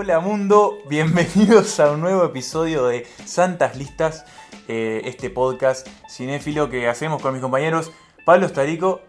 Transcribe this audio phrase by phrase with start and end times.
[0.00, 4.24] Hola mundo, bienvenidos a un nuevo episodio de Santas Listas,
[4.68, 7.90] eh, este podcast cinéfilo que hacemos con mis compañeros
[8.24, 9.00] Pablo Starico,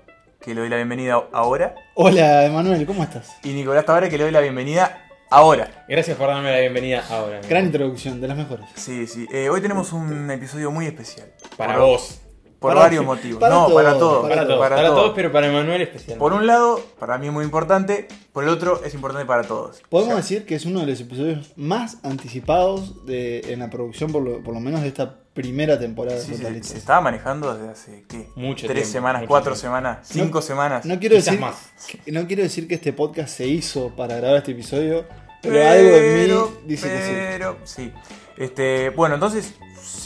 [0.42, 3.36] que le doy la bienvenida ahora, Hola, Emanuel, ¿cómo estás?
[3.44, 5.86] y Nicolás Tavares, que le doy la bienvenida ahora.
[5.88, 7.40] Gracias por darme la bienvenida ahora.
[7.48, 8.66] Gran introducción, de las mejores.
[8.74, 11.32] Sí, sí, eh, hoy tenemos un episodio muy especial.
[11.56, 12.20] Para Por- vos.
[12.60, 13.40] Por Para- varios motivos.
[13.40, 14.30] para no, todos, para todos.
[14.30, 14.60] Para, todos.
[14.60, 14.90] Para, todos.
[15.00, 16.18] todos, pero para Emanuel especial.
[16.18, 19.82] Por un lado, para mí es muy importante, por el otro es importante para todos.
[19.90, 23.70] Podemos O sea, decir que es uno de los episodios más anticipados de, en la
[23.70, 27.00] producción, por lo, por lo menos de esta primera temporada de Sí, se, se estaba
[27.00, 28.28] manejando desde hace, ¿qué?
[28.36, 29.62] Mucho Tres tiempo, semanas, mucho cuatro tiempo.
[29.62, 30.86] semanas, cinco semanas.
[30.86, 31.70] No quiero, decir, más.
[32.08, 35.06] no quiero decir que este podcast se hizo para grabar este episodio,
[35.42, 37.12] pero, algo en Pero- mí dice que sí.
[37.14, 37.94] Pero, sí.
[38.36, 39.54] Este, bueno, entonces,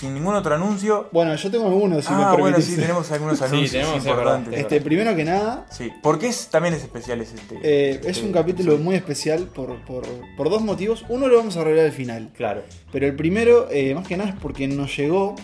[0.03, 1.07] sin ningún otro anuncio.
[1.13, 4.05] Bueno, yo tengo algunos, si ah, me bueno, sí, tenemos algunos Sí, anuncios tenemos, es
[4.05, 4.59] importantes.
[4.59, 7.55] Este, primero que nada, Sí, porque es, también es especial ese este.
[7.63, 11.05] eh, es este un capítulo muy especial por, por- por dos motivos.
[11.09, 12.31] Uno lo vamos a revelar al final.
[12.35, 12.63] Claro.
[12.91, 15.35] Pero el primero, eh, más que nada, es porque nos llegó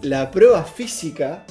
[0.00, 1.44] la prueba física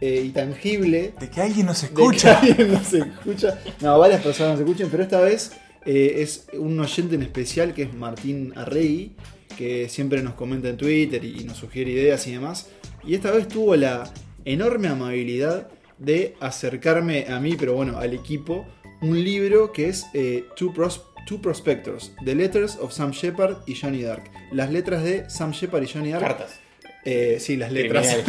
[0.00, 2.38] eh, y tangible De que alguien nos de que escucha.
[2.42, 3.58] alguien nos escucha.
[3.80, 5.52] No, varias personas nos escuchan, pero esta vez
[5.84, 9.14] eh, es un oyente en especial que es Martín Arrey,
[9.56, 12.68] que siempre nos comenta en Twitter y nos sugiere ideas y demás.
[13.04, 14.12] Y esta vez tuvo la
[14.44, 18.66] enorme amabilidad de acercarme a mí, pero bueno, al equipo,
[19.02, 23.74] un libro que es eh, Two, Pros- Two Prospectors, The Letters of Sam Shepard y
[23.74, 24.24] Johnny Dark.
[24.52, 26.24] Las letras de Sam Shepard y Johnny Dark.
[26.24, 26.60] Cartas.
[27.08, 28.04] Eh, sí, las letras.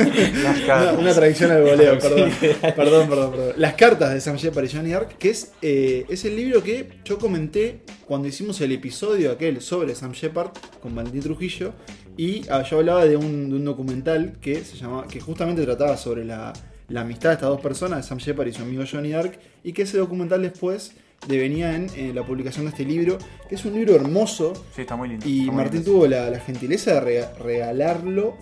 [0.68, 2.30] Las Una, traducción al voleo, perdón.
[2.40, 3.54] perdón, perdón, perdón.
[3.58, 6.88] Las cartas de Sam Shepard y Johnny Ark, que es, eh, es el libro que
[7.04, 11.74] yo comenté cuando hicimos el episodio aquel sobre Sam Shepard con Valentín Trujillo.
[12.18, 15.98] Y ah, yo hablaba de un, de un documental que se llamaba, que justamente trataba
[15.98, 16.54] sobre la,
[16.90, 19.40] la amistad de estas dos personas, Sam Shepard y su amigo Johnny Ark.
[19.64, 20.94] Y que ese documental después
[21.28, 23.18] devenía en, eh, la publicación de este libro,
[23.50, 25.28] que es un libro hermoso, Sí, está muy lindo.
[25.28, 25.92] y muy Martín lindo.
[25.94, 28.38] tuvo la, la gentileza de rega- regalarlo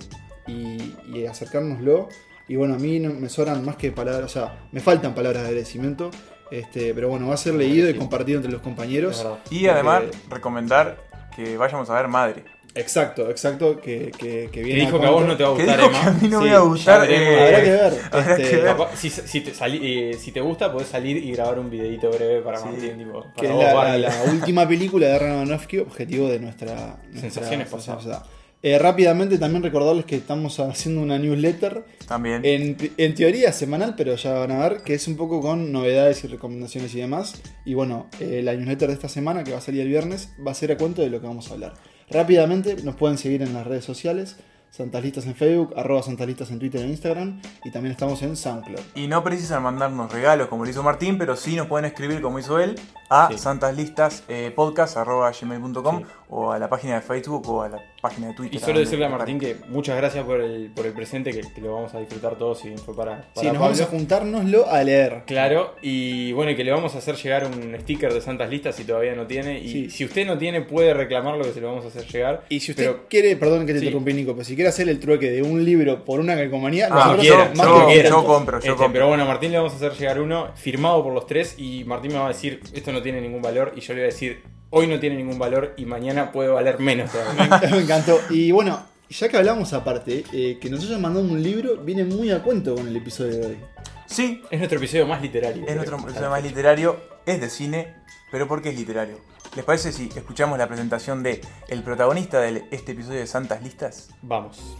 [0.47, 2.09] y, y acercárnoslo.
[2.47, 5.43] Y bueno, a mí no me sobran más que palabras, o sea, me faltan palabras
[5.43, 6.11] de agradecimiento.
[6.51, 9.25] Este, pero bueno, va a ser leído y compartido entre los Es compañeros.
[9.49, 10.97] Y además, Porque- recomendar
[11.35, 12.43] que vayamos a ver Madre.
[12.77, 14.81] Exacto, exacto, que, que, que Que viene.
[14.81, 16.27] dijo a que a vos no te va a Que gustar, dijo que a mí
[16.27, 17.93] no me Sí, iba a gustar, eh, Habrá que ver.
[18.11, 18.65] habrá este, que ver.
[18.65, 22.11] Capaz- si, si te sali- eh, si te gusta, podés salir y grabar un videito
[22.11, 22.65] breve para Sí.
[22.65, 22.97] Martín.
[22.97, 23.99] Tipo, para que es vos, la, Barbie.
[24.01, 28.23] la última película de Darren Aronofsky, objetivo de nuestra, nuestra Sensaciones nuestra- pasadas.
[28.67, 32.41] Eh, rápidamente también recordarles que estamos haciendo una newsletter También.
[32.43, 36.23] En, en teoría semanal, pero ya van a ver que es un poco con novedades
[36.23, 37.35] y recomendaciones y demás.
[37.63, 40.49] Y bueno, eh, la newsletter de esta semana, que va a salir el viernes, va
[40.49, 41.73] a ser a cuento de lo que vamos a hablar.
[42.09, 44.37] Rápidamente nos pueden seguir en las redes sociales,
[44.71, 48.79] Santalistas en Facebook, arroba Santalistas en Twitter e Instagram, y también estamos en SoundCloud.
[48.95, 52.39] Y no precisan mandarnos regalos como lo hizo Martín, pero sí nos pueden escribir como
[52.39, 52.75] hizo él
[53.09, 53.37] a Sí.
[53.37, 56.05] santaslistaspodcast.gmail.com Sí.
[56.29, 58.55] O a la página de Facebook o a la página de Twitter.
[58.55, 61.61] Y solo decirle a Martín que muchas gracias por el, por el presente, que, que
[61.61, 64.83] lo vamos a disfrutar todos y fue para, para Sí, nos vamos a juntárnoslo a
[64.83, 65.23] leer.
[65.25, 68.75] Claro, y bueno, y que le vamos a hacer llegar un sticker de Santas Listas
[68.75, 69.59] si todavía no tiene.
[69.59, 69.89] Y Sí.
[69.89, 72.43] si usted no tiene, puede reclamarlo que se lo vamos a hacer llegar.
[72.49, 73.85] Y si usted Pero- quiere, perdón que te Sí.
[73.85, 77.15] interrumpí, Nico, pero si quiere hacer el trueque de un libro por una calcomanía, Ah,
[77.15, 78.93] nosotros quiera, más yo- que yo compro, yo Este, compro.
[78.93, 81.83] pero bueno, a Martín le vamos a hacer llegar uno firmado por los tres y
[81.85, 84.11] Martín me va a decir, esto no tiene ningún valor y yo le voy a
[84.11, 84.41] decir,
[84.77, 87.61] hoy no tiene ningún valor y mañana puede valer menos todavía.
[87.71, 88.19] Me encantó.
[88.29, 92.29] Y bueno, ya que hablamos aparte, eh, que nos hayan mandado un libro viene muy
[92.31, 93.57] a cuento con el episodio de hoy.
[94.05, 95.61] Sí, es nuestro episodio más literario.
[95.61, 95.75] es creo.
[95.77, 97.95] nuestro episodio más literario, es de cine,
[98.31, 99.17] pero ¿por qué es literario?
[99.55, 104.09] ¿Les parece si escuchamos la presentación de el protagonista de este episodio de Santas Listas?
[104.21, 104.75] Vamos.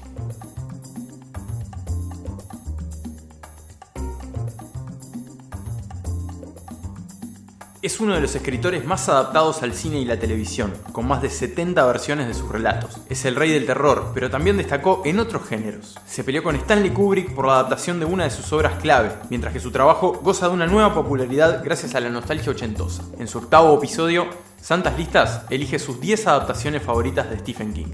[7.86, 11.30] Es uno de los escritores más adaptados al cine y la televisión, con más de
[11.30, 12.98] 70 versiones de sus relatos.
[13.10, 15.96] Es el rey del terror, pero también destacó en otros géneros.
[16.08, 19.54] Se peleó con Stanley Kubrick por la adaptación de una de sus obras clave, mientras
[19.54, 23.04] que su trabajo goza de una nueva popularidad gracias a la nostalgia ochentosa.
[23.20, 24.26] En su octavo episodio,
[24.60, 27.94] Santas Listas elige sus 10 adaptaciones favoritas de Stephen King.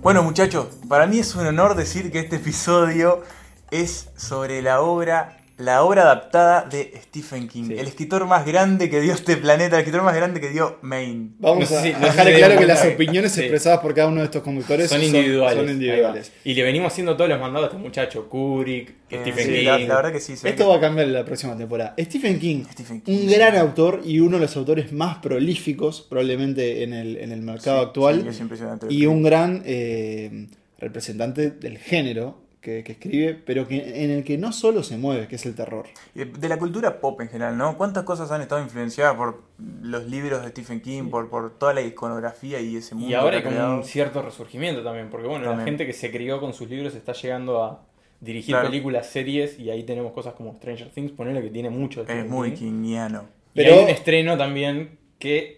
[0.00, 3.22] Bueno muchachos, para mí es un honor decir que este episodio
[3.70, 7.72] es sobre la obra, la obra adaptada de Stephen King, Sí.
[7.74, 11.30] el escritor más grande que dio este planeta, el escritor más grande que dio Maine.
[11.40, 13.40] Vamos No sé a no sé dejar claro que las opiniones sí.
[13.40, 15.58] expresadas por cada uno de estos conductores Son individuales.
[15.58, 16.32] son individuales.
[16.44, 19.64] Y le venimos haciendo todos los mandados a este muchacho, Kubrick, Eh, Stephen sí, King.
[19.64, 20.36] la, la verdad que sí.
[20.36, 21.94] se ve Esto que- va a cambiar en la próxima temporada.
[21.98, 23.34] Stephen King, Stephen King, un sí.
[23.34, 27.80] gran autor y uno de los autores más prolíficos probablemente en el, en el mercado
[27.80, 28.22] Sí, actual.
[28.22, 28.86] sí, es impresionante.
[28.90, 30.46] y un gran eh,
[30.78, 35.28] representante del género que, que escribe, pero que, en el que no solo se mueve,
[35.28, 35.86] que es el terror.
[36.14, 37.76] De la cultura pop en general, ¿no?
[37.78, 39.42] ¿Cuántas cosas han estado influenciadas por
[39.82, 43.36] los libros de Stephen King, por, por toda la iconografía y ese mundo Y ahora
[43.36, 46.52] hay ha como un cierto resurgimiento también, porque bueno, la gente que se crió con
[46.52, 47.84] sus libros está llegando a
[48.20, 48.68] dirigir Claro.
[48.68, 52.26] películas, series, y ahí tenemos cosas como Stranger Things, ponerle que tiene mucho de Es
[52.28, 52.56] muy King.
[52.82, 53.26] kingiano.
[53.54, 55.57] Y Pero- hay un estreno también que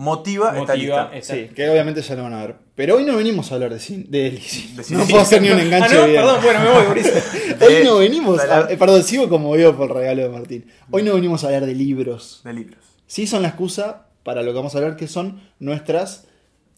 [0.00, 1.10] Motiva, esta lista.
[1.12, 2.56] esta- Sí, que obviamente ya lo van a ver.
[2.74, 4.04] Pero hoy no venimos a hablar de cine.
[4.08, 6.20] De, De no puedo hacer ni un enganche ah, no, bien.
[6.22, 7.06] perdón, bueno, me voy, Boris.
[7.60, 10.72] Hoy no venimos a, eh, Perdón, sigo como veo por el regalo de Martín.
[10.90, 12.40] Hoy no venimos a hablar de libros.
[12.44, 12.78] de libros.
[13.06, 16.26] Sí son la excusa para lo que vamos a hablar, que son nuestras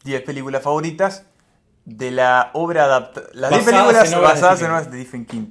[0.04, 1.26] 10 películas favoritas
[1.84, 3.28] de la obra adaptada.
[3.34, 5.46] Las 10 Basadas películas en basadas en obras de Stephen King.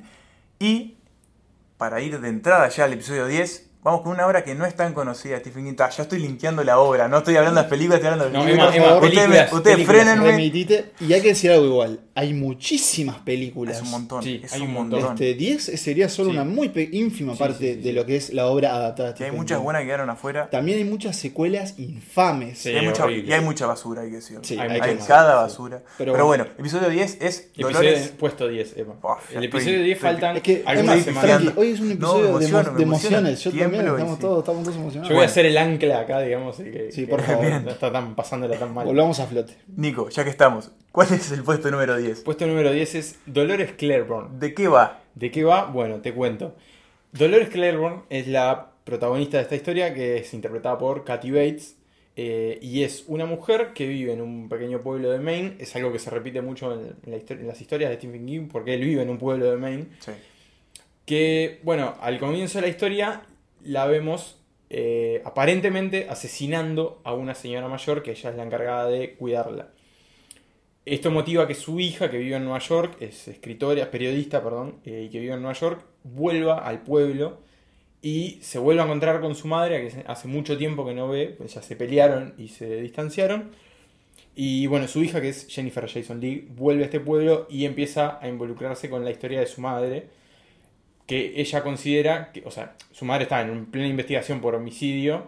[0.59, 0.95] Y
[1.77, 4.75] para ir de entrada ya al episodio 10, vamos con una obra que no es
[4.75, 5.75] tan conocida Stephen King.
[5.77, 8.45] Ya estoy linkeando la obra, no estoy hablando de las películas, estoy hablando de No,
[8.45, 8.75] libros.
[8.75, 9.51] Emma, Emma, Por favor.
[9.53, 9.53] ustedes
[9.87, 10.91] ustedes remitite.
[10.99, 11.99] Y hay que decir algo igual.
[12.13, 13.77] Hay muchísimas películas.
[13.77, 14.99] Es un montón, Sí, es hay un montón.
[15.13, 16.35] Este, 10 sería solo Sí.
[16.35, 19.13] una muy ínfima Sí, parte sí, sí, de lo que es la obra adaptada.
[19.13, 19.63] Que hay muchas King.
[19.63, 20.49] buenas que quedaron afuera.
[20.49, 22.59] También hay muchas secuelas infames.
[22.59, 22.69] Sí.
[22.71, 24.43] y, hay mucha, y hay mucha basura, hay que decirlo.
[24.43, 25.51] Sí, Hay hay más, cada sí.
[25.53, 25.81] basura.
[25.97, 26.43] Pero Pero, bueno.
[26.45, 28.13] bueno, episodio 10 es Episodio Dolores.
[28.19, 28.93] puesto 10, Emma.
[29.01, 31.31] Buah, ya el estoy- episodio 10 estoy- faltan Es que, algunas semanas.
[31.41, 32.39] Frankie, hoy es un No, episodio
[32.75, 33.39] de, emociones.
[33.43, 34.21] Yo también, estamos sí.
[34.21, 35.09] todos, estamos todos emocionados.
[35.09, 37.61] Yo voy a hacer el ancla acá, digamos, y que, Sí, que por favor.
[37.61, 38.85] no está tan pasándola tan mal.
[38.85, 39.55] Volvamos a flote.
[39.75, 42.21] Nico, ya que estamos, ¿cuál es el puesto número 10?
[42.21, 44.29] Puesto número 10 es Dolores Claiborne.
[44.39, 45.01] ¿De qué va?
[45.15, 45.65] ¿De qué va?
[45.65, 46.55] Bueno, te cuento.
[47.11, 51.75] Dolores Claiborne es la protagonista de esta historia que es interpretada por Kathy Bates
[52.15, 55.55] eh, y es una mujer que vive en un pequeño pueblo de Maine.
[55.59, 58.73] Es algo que se repite mucho en, la en las historias de Stephen King porque
[58.73, 59.87] él vive en un pueblo de Maine.
[59.99, 60.11] Sí.
[61.05, 63.21] Que, bueno, al comienzo de la historia
[63.63, 69.15] la vemos eh, aparentemente asesinando a una señora mayor que ella es la encargada de
[69.15, 69.71] cuidarla.
[70.85, 74.79] Esto motiva que su hija, que vive en Nueva York, es escritora, es periodista, perdón,
[74.85, 77.39] eh, y que vive en Nueva York, vuelva al pueblo
[78.01, 81.35] y se vuelva a encontrar con su madre, que hace mucho tiempo que no ve,
[81.37, 83.51] pues ya se pelearon y se distanciaron.
[84.35, 88.17] Y bueno, su hija, que es Jennifer Jason Leigh, vuelve a este pueblo y empieza
[88.21, 90.07] a involucrarse con la historia de su madre,
[91.05, 95.27] que ella considera que, o sea, su madre está en plena investigación por homicidio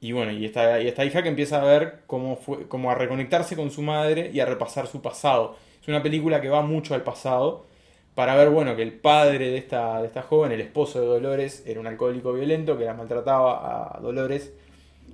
[0.00, 2.94] y bueno, y esta, y esta hija que empieza a ver cómo fue, como a
[2.94, 5.56] reconectarse con su madre y a repasar su pasado.
[5.80, 7.66] Es una película que va mucho al pasado
[8.14, 11.62] para ver, bueno, que el padre de esta, de esta joven, el esposo de Dolores,
[11.66, 14.52] era un alcohólico violento que la maltrataba a Dolores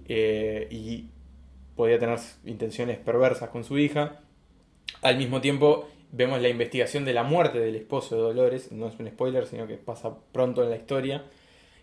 [0.08, 1.06] eh, y
[1.74, 4.20] podía tener intenciones perversas con su hija.
[5.02, 8.98] Al mismo tiempo, vemos la investigación de la muerte del esposo de Dolores, no es
[8.98, 11.24] un spoiler, sino que pasa pronto en la historia.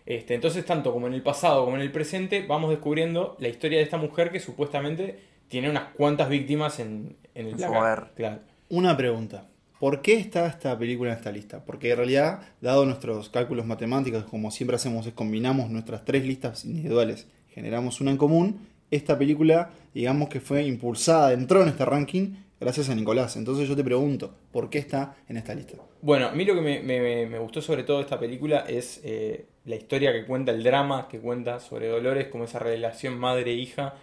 [0.06, 3.78] Este, entonces, tanto como en el pasado como en el presente, vamos descubriendo la historia
[3.78, 8.12] de esta mujer que supuestamente tiene unas cuantas víctimas en, en el placar.
[8.14, 8.40] Claro.
[8.68, 9.46] Una pregunta.
[9.78, 11.64] ¿Por qué está esta película en esta lista?
[11.64, 16.64] Porque en realidad, dado nuestros cálculos matemáticos, como siempre hacemos, es combinamos nuestras tres listas
[16.64, 18.60] individuales, generamos una en común.
[18.90, 23.36] Esta película, digamos que fue impulsada, entró en este ranking gracias a Nicolás.
[23.36, 25.76] Entonces yo te pregunto, ¿por qué está en esta lista?
[26.02, 29.76] Bueno, a mí lo que me, gustó sobre todo de esta película es eh, la
[29.76, 33.94] historia que cuenta, el drama que cuenta sobre Dolores, como esa relación madre-hija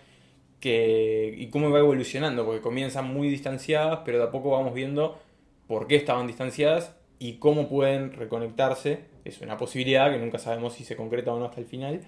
[0.60, 5.20] que, y cómo va evolucionando, porque comienzan muy distanciadas, pero de a poco vamos viendo
[5.68, 9.00] por qué estaban distanciadas y cómo pueden reconectarse.
[9.26, 12.02] Es una posibilidad que nunca sabemos si se concreta o no hasta el final.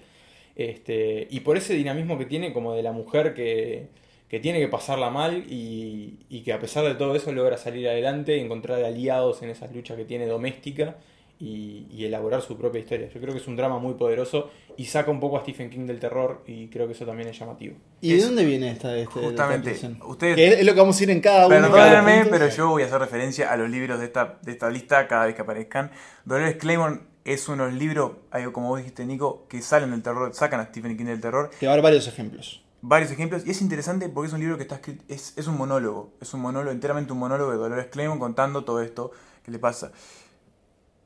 [0.56, 3.88] Este, y por ese dinamismo que tiene como de la mujer que,
[4.34, 7.88] que tiene que pasarla mal y, y que a pesar de todo eso logra salir
[7.88, 10.96] adelante, encontrar aliados en esa lucha que tiene doméstica
[11.38, 13.08] y, y elaborar su propia historia.
[13.14, 15.86] Yo creo que es un drama muy poderoso y saca un poco a Stephen King
[15.86, 17.76] del terror y creo que eso también es llamativo.
[18.00, 20.80] ¿Y Es- de dónde viene esta, este, Justamente, esta ustedes- Que es, es lo que
[20.80, 21.54] vamos a ir en cada uno.
[21.70, 25.06] Perdónenme, pero yo voy a hacer referencia a los libros de esta, de esta lista
[25.06, 25.92] cada vez que aparezcan.
[26.24, 30.58] Dolores Claiborne es unos libros, algo como vos dijiste, Nico, que salen del terror, sacan
[30.58, 31.50] a Stephen King del terror.
[31.60, 32.63] Te va a dar varios ejemplos.
[32.86, 35.56] Varios ejemplos, y es interesante porque es un libro que está escrito, es, es un
[35.56, 39.10] monólogo, es un monólogo, enteramente un monólogo de Dolores Claiborne contando todo esto
[39.42, 39.90] que le pasa.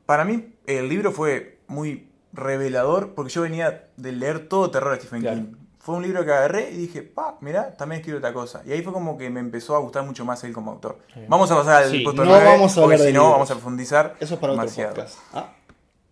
[0.07, 4.99] Para mí, el libro fue muy revelador porque yo venía de leer todo terror de
[5.01, 5.37] Stephen Claro.
[5.37, 5.53] King.
[5.79, 8.63] Fue un libro que agarré y dije, pa, mirá, también escribo otra cosa.
[8.67, 10.99] Y ahí fue como que me empezó a gustar mucho más él como autor.
[11.15, 11.21] Sí.
[11.29, 13.55] Vamos a pasar al Sí, puesto no 9, vamos a porque si no vamos a
[13.55, 14.95] profundizar Eso es para otro demasiado.
[14.95, 15.19] podcast.
[15.33, 15.53] Ah,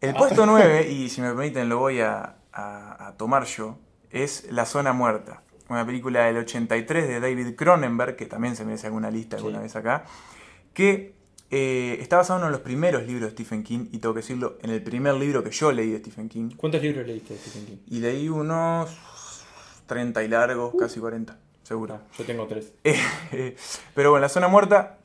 [0.00, 3.78] El puesto 9, y si me permiten lo voy a, a- a tomar yo,
[4.10, 5.42] es La Zona Muerta.
[5.68, 9.58] Una película del 83 de David Cronenberg, que también se me hace alguna lista alguna
[9.58, 9.62] Sí.
[9.64, 10.04] vez acá,
[10.72, 11.14] que
[11.50, 14.20] eh, está basado en uno de los primeros libros de Stephen King, y tengo que
[14.20, 16.50] decirlo, en el primer libro que yo leí de Stephen King.
[16.56, 17.76] ¿Cuántos libros leíste de Stephen King?
[17.86, 18.90] Y leí unos
[19.86, 21.94] 30 y largos, casi 40, seguro.
[21.94, 22.72] Ah, yo tengo tres.
[23.94, 24.98] Pero bueno, La Zona Muerta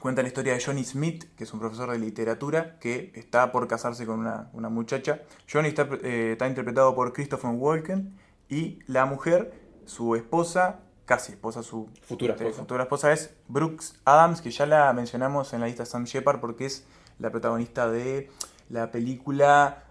[0.00, 3.66] Cuenta la historia de Johnny Smith, que es un profesor de literatura que está por
[3.66, 5.22] casarse con una, una muchacha.
[5.50, 8.14] Johnny está, eh, está interpretado por Christopher Walken
[8.48, 9.52] y la mujer,
[9.86, 12.62] su esposa, casi esposa, su Futura este, esposa.
[12.62, 16.66] futura esposa es Brooks Adams, que ya la mencionamos en la lista Sam Shepard porque
[16.66, 16.84] es
[17.18, 18.30] la protagonista de
[18.68, 19.84] la película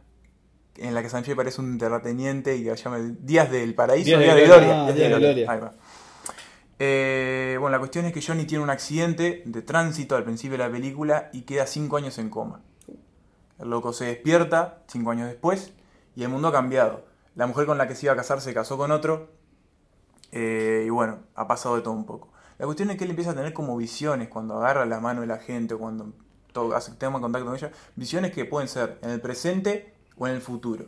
[0.78, 4.18] en la que Sam Shepard es un terrateniente y que se llama Días del Paraíso,
[4.18, 4.84] Días de Días de Gloria.
[4.84, 5.52] Días Días de Gloria.
[5.52, 5.74] Ahí va.
[6.78, 10.66] Eh, bueno, la cuestión es que Johnny tiene un accidente de tránsito al principio de
[10.66, 12.62] la película y queda 5 años en coma.
[13.60, 15.72] El loco se despierta 5 años después
[16.16, 17.06] y el mundo ha cambiado.
[17.36, 19.30] La mujer con la que se iba a casar se casó con otro
[20.36, 22.30] eh, y bueno, ha pasado de todo un poco.
[22.58, 25.28] La cuestión es que él empieza a tener como visiones cuando agarra la mano de
[25.28, 26.12] la gente o cuando
[26.52, 27.72] to- hace contacto con ella.
[27.96, 30.86] Visiones que pueden ser en el presente o en el futuro.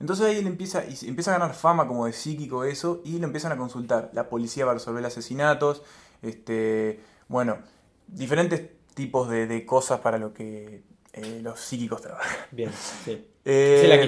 [0.00, 3.26] Entonces ahí él empieza, y empieza a ganar fama como de psíquico eso y lo
[3.26, 4.10] empiezan a consultar.
[4.12, 5.82] La policía va a resolver asesinatos,
[6.22, 7.58] este, bueno,
[8.06, 8.62] diferentes
[8.94, 10.82] tipos de, de cosas para lo que
[11.14, 12.36] eh, los psíquicos trabajan.
[12.52, 12.70] Bien,
[13.04, 13.26] sí.
[13.44, 14.00] Eh, Sí, la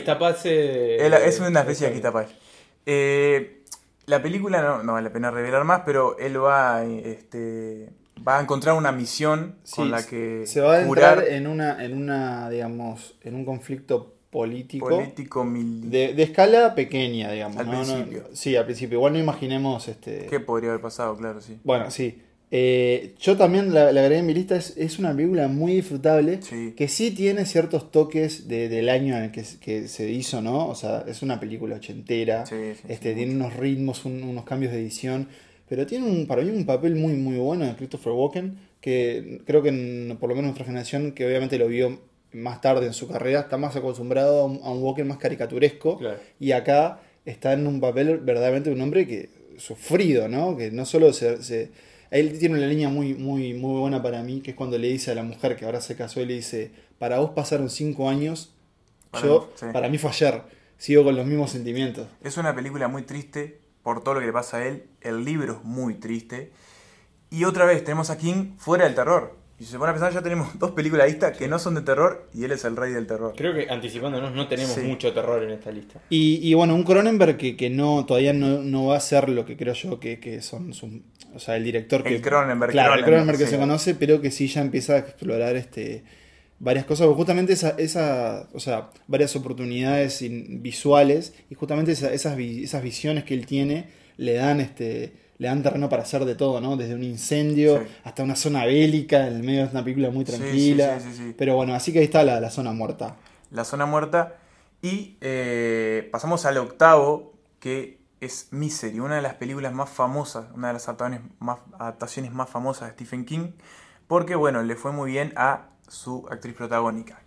[1.18, 2.26] es una especie de Quitapal.
[2.86, 3.59] Eh,
[4.07, 7.90] la película no, no vale la pena revelar más, pero él va, este,
[8.26, 11.47] va a encontrar una misión Sí, con la que Se va a curar entrar en
[11.47, 14.88] una, en una, digamos, en un conflicto político.
[14.88, 15.90] político mil...
[15.90, 17.57] De, de escala pequeña, digamos.
[17.59, 17.73] Al ¿no?
[17.73, 18.25] No- principio.
[18.33, 18.99] sí, al principio.
[18.99, 20.26] Igual no imaginemos este.
[20.26, 21.16] ¿Qué podría haber pasado?
[21.16, 21.59] Claro, sí.
[21.64, 22.23] Bueno, sí.
[22.52, 24.57] Eh, yo también la, la agregué en mi lista.
[24.57, 26.40] Es, es una película muy disfrutable.
[26.42, 26.75] Sí.
[26.76, 30.66] Que sí tiene ciertos toques de- del año en el que, que se hizo, ¿no?
[30.69, 32.45] O sea, es una película ochentera.
[32.47, 35.28] Sí, sí, este, tiene unos ritmos, un- unos cambios de edición.
[35.69, 38.59] Pero tiene un, para mí un papel muy, muy bueno de Christopher Walken.
[38.80, 42.00] Que creo que en- por lo menos nuestra generación, que obviamente lo vio
[42.33, 45.99] más tarde en su carrera, está más acostumbrado a un, a un Walken más caricaturesco.
[45.99, 46.19] Claro.
[46.40, 49.28] Y acá está en un papel verdaderamente de un hombre que
[49.59, 50.57] sufrido, ¿no?
[50.57, 51.71] Que no solo se, se-
[52.10, 55.10] él tiene una línea muy, muy, muy buena para mí, que es cuando le dice
[55.12, 58.52] a la mujer que ahora se casó y le dice, para vos pasaron cinco años,
[59.10, 59.66] Para yo, mí, sí.
[59.72, 60.42] para mí fue ayer,
[60.76, 62.08] sigo con los mismos sentimientos.
[62.22, 64.84] Es una película muy triste por todo lo que le pasa a él.
[65.00, 66.52] El libro es muy triste.
[67.30, 69.36] Y otra vez tenemos a King fuera del terror.
[69.60, 71.82] Y si se pone a pensar, ya tenemos dos películas listas que no son de
[71.82, 73.34] terror y él es el rey del terror.
[73.36, 74.80] Creo que anticipándonos no tenemos Sí.
[74.80, 76.00] mucho terror en esta lista.
[76.08, 79.44] Y, y bueno, un Cronenberg que, que no todavía no, no va a ser lo
[79.44, 80.90] que creo yo que, que son sus-
[81.34, 83.50] o sea, el director que El Cronenberg, claro, el Cronenberg, que sí.
[83.50, 86.04] se conoce, pero que sí ya empieza a explorar este
[86.58, 90.22] varias cosas, porque justamente esa, esa o sea, varias oportunidades
[90.60, 95.62] visuales y justamente esa- esas, esas visiones que él tiene le dan este le dan
[95.62, 96.76] terreno para hacer de todo, ¿no?
[96.76, 97.87] Desde un incendio Sí.
[98.04, 101.00] hasta una zona bélica en el medio de una película muy tranquila.
[101.00, 101.35] sí, sí, sí.
[101.37, 103.16] Pero bueno, así que ahí está la, la zona muerta.
[103.50, 104.37] La zona muerta.
[104.82, 110.68] Y eh, pasamos al octavo, que es Misery, una de las películas más famosas, una
[110.68, 113.52] de las adaptaciones más, adaptaciones más famosas de Stephen King,
[114.06, 117.18] porque bueno, le fue muy bien a su actriz protagónica,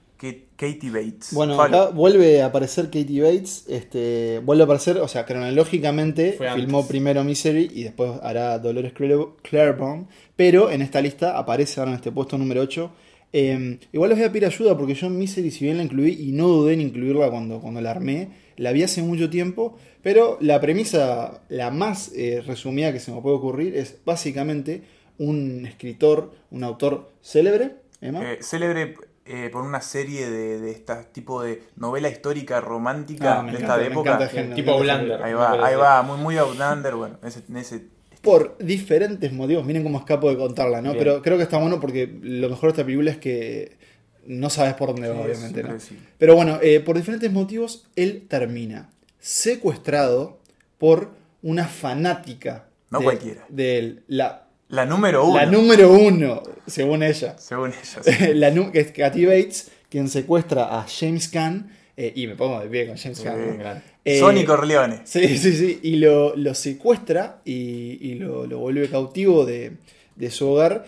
[0.55, 1.33] Katie Bates.
[1.33, 1.81] Bueno, Pablo.
[1.81, 6.79] acá vuelve a aparecer Katie Bates, este, vuelve a aparecer, o sea, cronológicamente Fue filmó
[6.79, 6.89] antes.
[6.89, 12.11] primero Misery y después hará Dolores Claiborne, pero en esta lista aparece ahora en este
[12.11, 12.91] puesto número 8.
[13.35, 16.13] Eh, igual les voy a pedir ayuda porque yo en Misery, si bien la incluí
[16.13, 20.37] y no dudé en incluirla cuando, cuando la armé, la vi hace mucho tiempo, pero
[20.39, 24.83] la premisa, la más eh, resumida que se me puede ocurrir, es básicamente
[25.17, 28.33] un escritor, un autor célebre, Emma.
[28.33, 33.43] Eh, célebre eh, por una serie de, de este tipo de novela histórica romántica Ah,
[33.43, 34.13] de encanta, esta época.
[34.31, 35.23] encanta Tipo Outlander.
[35.23, 39.65] Ahí va, ahí va, muy, muy Outlander, bueno, ese- en ese por diferentes motivos.
[39.65, 40.91] Miren cómo escapo de contarla, ¿no?
[40.93, 41.03] Bien.
[41.03, 43.77] Pero creo que está bueno porque lo mejor de esta película es que
[44.25, 45.75] no sabes por dónde va, Sí, obviamente, ¿no?
[46.17, 48.89] Pero bueno, eh, por diferentes motivos, él termina
[49.19, 50.39] secuestrado
[50.77, 51.11] por
[51.41, 52.65] una fanática.
[52.91, 53.45] No de- cualquiera.
[53.49, 54.03] De él.
[54.07, 55.35] La, La número uno.
[55.37, 57.35] la número uno, según ella.
[57.37, 58.01] Según ella.
[58.27, 58.33] sí.
[58.33, 61.69] la nu- es Kathy Bates, quien secuestra a James Caan.
[61.95, 63.23] eh, y me pongo de pie con James Sí.
[63.23, 63.57] Caan.
[63.59, 63.83] Gran.
[64.03, 65.01] Eh, Sonny Corleone.
[65.05, 65.79] Sí, sí, sí.
[65.83, 69.73] Y lo, lo secuestra y, y lo, lo vuelve cautivo de,
[70.15, 70.85] de su hogar.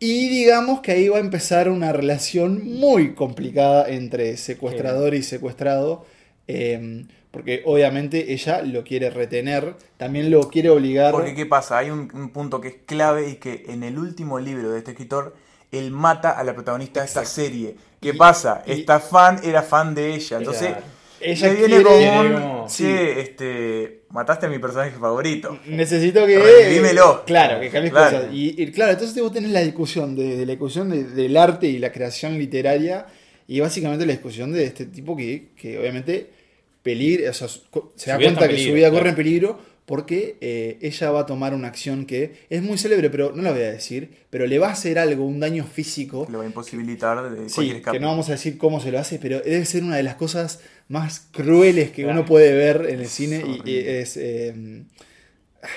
[0.00, 6.04] Y digamos que ahí va a empezar una relación muy complicada entre secuestrador y secuestrado.
[6.48, 11.10] eh, porque obviamente ella lo quiere retener, también lo quiere obligar.
[11.12, 11.78] Porque ¿qué pasa?
[11.78, 14.92] Hay un, un punto que es clave y que en el último libro de este
[14.92, 15.34] escritor,
[15.72, 17.74] él mata a la protagonista de esta serie.
[18.00, 18.62] ¿Qué Y- pasa?
[18.66, 20.36] y- Esta fan era fan de ella.
[20.36, 20.82] Entonces, Claro.
[21.20, 25.58] ella le viene quiere- como "Che, este, mataste a mi personaje favorito.
[25.66, 26.38] Necesito que.
[26.38, 27.24] Revivímelo.
[27.24, 28.18] Claro, que cambies Claro.
[28.18, 28.32] cosas.
[28.34, 31.66] Y, y claro, entonces vos tenés la discusión de, de la discusión de- del arte
[31.66, 33.06] y la creación literaria.
[33.48, 36.30] Y básicamente la discusión de este tipo que, que obviamente
[36.82, 38.98] peligra, o sea, se da cuenta en que su peligro, vida claro.
[39.00, 43.10] corre en peligro porque eh, ella va a tomar una acción que es muy célebre,
[43.10, 46.26] pero no la voy a decir, pero le va a hacer algo, un daño físico.
[46.30, 47.96] Le va a imposibilitar de Sí, cualquier escape.
[47.98, 50.14] que no vamos a decir cómo se lo hace, pero debe ser una de las
[50.14, 52.20] cosas más crueles que Claro.
[52.20, 54.16] uno puede ver en el cine y, es...
[54.16, 54.84] eh,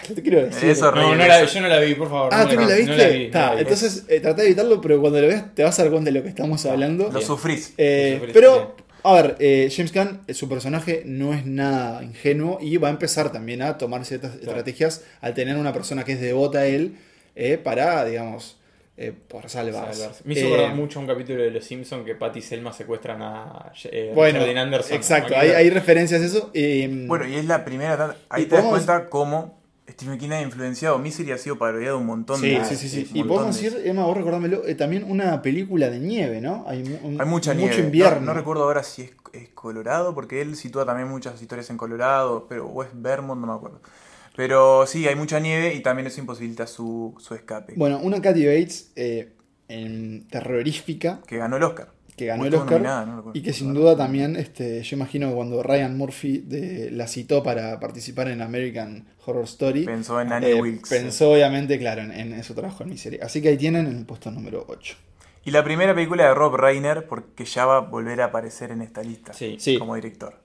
[0.09, 0.69] no te quiero decir.
[0.69, 1.09] Es horrible.
[1.09, 2.29] No, no la, yo no la vi, por favor.
[2.33, 2.91] Ah, no ¿tú no la viste?
[2.91, 3.61] No la vi, Está, no la vi.
[3.61, 6.17] entonces eh, trata de evitarlo, pero cuando lo veas te vas a dar cuenta de
[6.17, 7.09] lo que estamos hablando.
[7.11, 7.73] Lo sufrís.
[7.77, 8.75] Eh, Lo sufrís, pero,
[9.07, 12.91] a ver, eh, James Gunn, eh, su personaje no es nada ingenuo y va a
[12.91, 16.95] empezar también a tomar ciertas estrategias al tener una persona que es devota a él
[17.35, 18.57] eh, para, digamos,
[18.97, 19.99] eh, por salvarse.
[19.99, 20.21] Salvarse.
[20.25, 23.21] Me hizo Eh, acordar mucho un capítulo de Los Simpsons que Patty y Selma secuestran
[23.21, 24.95] a eh, Bueno, Anderson.
[24.95, 25.39] exacto, ¿no?
[25.41, 26.51] hay, hay referencias a eso.
[26.53, 28.15] eh, Bueno, y es la primera.
[28.29, 29.59] Ahí te das cuenta cómo
[29.95, 30.99] Stephen King ha influenciado.
[30.99, 33.07] Misery ha sido parodiado un montón Sí, de sí, sí, sí.
[33.11, 36.63] un Y podemos de- decir, Emma, vos recordámelo, eh, también una película de nieve, ¿no?
[36.67, 37.79] Hay, Hay mucha mucho nieve.
[37.79, 38.19] invierno.
[38.19, 41.77] No, no recuerdo ahora si es, es Colorado, porque él sitúa también muchas historias en
[41.77, 43.81] Colorado, pero o es Vermont, no me acuerdo.
[44.35, 47.73] Pero sí, hay mucha nieve y también eso imposibilita su, su escape.
[47.77, 49.31] Bueno, una Kathy Bates eh,
[49.69, 51.94] en terrorífica Que ganó el Oscar.
[52.15, 55.61] Que ganó el Oscar no y que sin duda también, este, yo imagino que cuando
[55.61, 60.61] Ryan Murphy de- la citó para participar en American Horror Story, Pensó en Annie eh,
[60.61, 60.89] Wilkes.
[60.89, 63.19] pensó obviamente, claro, en, en su trabajo en Misery.
[63.21, 64.95] Así que ahí tienen en el puesto número 8.
[65.43, 68.81] Y la primera película de Rob Reiner, porque ya va a volver a aparecer en
[68.81, 69.57] esta lista Sí.
[69.59, 69.77] Sí.
[69.77, 70.39] como director.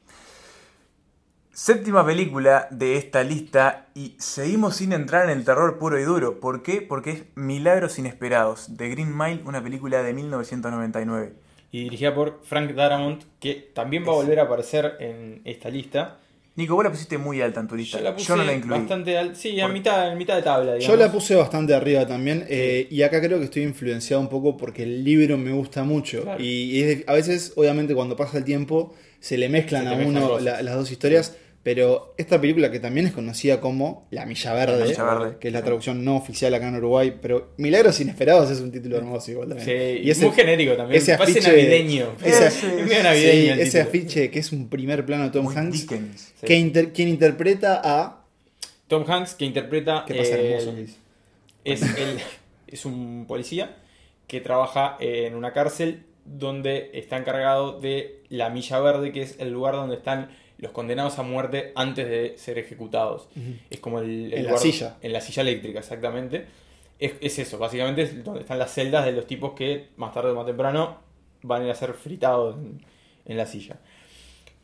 [1.52, 6.38] Séptima película de esta lista y seguimos sin entrar en el terror puro y duro.
[6.40, 6.80] ¿Por qué?
[6.80, 11.32] Porque es Milagros Inesperados, de Green Mile, una película de 1999.
[11.72, 16.18] Y dirigida por Frank Darabont, que también va a volver a aparecer en esta lista.
[16.56, 17.98] Nico, vos la pusiste muy alta en tu lista.
[17.98, 18.78] Yo la puse Yo no la incluí.
[18.78, 20.86] bastante al- Sí, a Por- mitad, en mitad de tabla, digamos.
[20.86, 24.56] Yo la puse bastante arriba también eh, y acá creo que estoy influenciado un poco
[24.56, 26.42] porque el libro me gusta mucho Claro.
[26.42, 30.40] y es- a veces obviamente cuando pasa el tiempo se le mezclan Se a uno
[30.40, 34.78] la- las dos historias, pero esta película que también es conocida como La Milla Verde,
[34.78, 35.36] La Milla Verde.
[35.38, 38.96] que es la traducción no oficial acá en Uruguay, pero Milagros Inesperados es un título
[38.96, 39.66] hermoso igual también.
[39.66, 41.02] Sí, y ese, muy genérico también.
[41.02, 42.12] ese Parece afiche- navideño.
[42.24, 43.52] ese- es medio sí, navideño.
[43.54, 46.32] el ese afiche que es un primer plano de Tom Muy Hanks, Dickens.
[46.40, 46.46] Sí.
[46.46, 48.24] que inter- quien interpreta a...
[48.88, 50.04] Tom Hanks, que interpreta.
[50.06, 50.72] ¿Qué pasa eh, hermoso?
[50.72, 50.96] Luis?
[51.64, 52.18] es, el-
[52.66, 53.76] es un policía
[54.26, 59.50] que trabaja en una cárcel donde está encargado de la Milla Verde, que es el
[59.52, 63.28] lugar donde están los condenados a muerte antes de ser ejecutados.
[63.70, 64.96] Es como el, el En la silla.
[65.02, 66.46] En la silla eléctrica, exactamente.
[66.98, 70.30] Es, es eso, básicamente es donde están las celdas de los tipos que más tarde
[70.32, 70.98] o más temprano
[71.42, 72.84] van a ir a ser fritados en,
[73.24, 73.76] en la silla.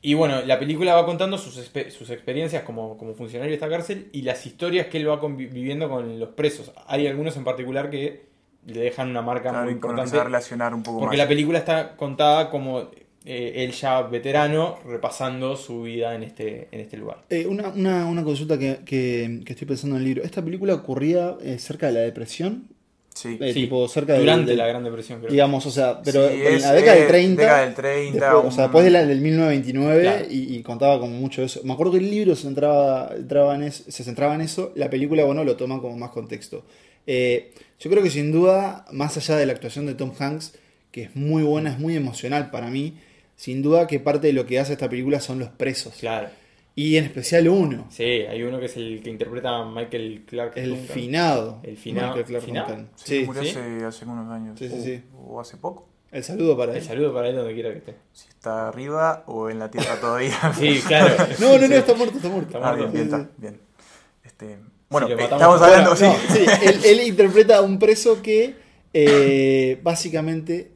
[0.03, 4.09] Y bueno, la película va contando sus, sus experiencias como, como funcionario de esta cárcel
[4.13, 6.71] y las historias que él va viviendo con los presos.
[6.87, 8.27] Hay algunos en particular que
[8.67, 10.19] le dejan una marca Claro, muy importante.
[10.19, 11.25] a relacionar un poco Porque más.
[11.25, 12.91] la película está contada como
[13.27, 17.25] eh, él ya veterano repasando su vida en este, en este lugar.
[17.29, 20.23] Eh, una, una, una consulta que, que- que estoy pensando en el libro.
[20.25, 22.69] ¿Esta película ocurría eh, cerca de la depresión?
[23.15, 23.39] Sí.
[23.41, 25.31] Eh, Sí, tipo cerca Durante la Gran Depresión, creo.
[25.33, 27.43] Digamos, o sea, pero Sí, en es, la década eh, del 30.
[27.43, 30.27] década del 30, después- o sea, después de la del 1929 Claro.
[30.31, 31.61] y, y contaba como mucho de eso.
[31.65, 34.91] Me acuerdo que el libro se centraba, entraba en es- se centraba en eso, la
[34.91, 36.65] película, bueno, lo toma como más contexto.
[37.07, 40.55] Eh, yo creo que sin duda, más allá de la actuación de Tom Hanks,
[40.91, 42.99] que es muy buena, es muy emocional para mí,
[43.37, 45.95] sin duda que parte de lo que hace esta película son los presos.
[46.01, 46.29] Claro.
[46.75, 50.53] Y en especial uno, Sí, hay uno que es el que interpreta a Michael Clark.
[50.57, 50.87] el Duncan.
[50.89, 51.61] finado.
[51.63, 52.67] El finado- Michael Clark ¿finado?
[52.69, 52.91] Duncan.
[52.97, 53.49] Sí, Sí, murió ¿sí?
[53.51, 54.59] Hace, hace unos años.
[54.59, 55.03] Sí, sí, sí.
[55.27, 55.89] O hace poco.
[56.13, 56.85] el saludo para El él.
[56.85, 57.95] saludo para él donde quiera que esté.
[58.13, 60.37] Si está arriba o en la tierra todavía.
[60.59, 61.15] Sí, claro.
[61.39, 62.57] No, no, no, está muerto, está muerto.
[62.59, 62.93] Está Ah, bien, muerto.
[62.93, 63.61] bien, está, bien.
[64.25, 64.59] Este,
[64.91, 66.05] bueno, Si eh, estamos hablando, Bueno, sí.
[66.29, 68.55] no, sí, él, él interpreta a un preso que
[68.93, 70.73] eh, básicamente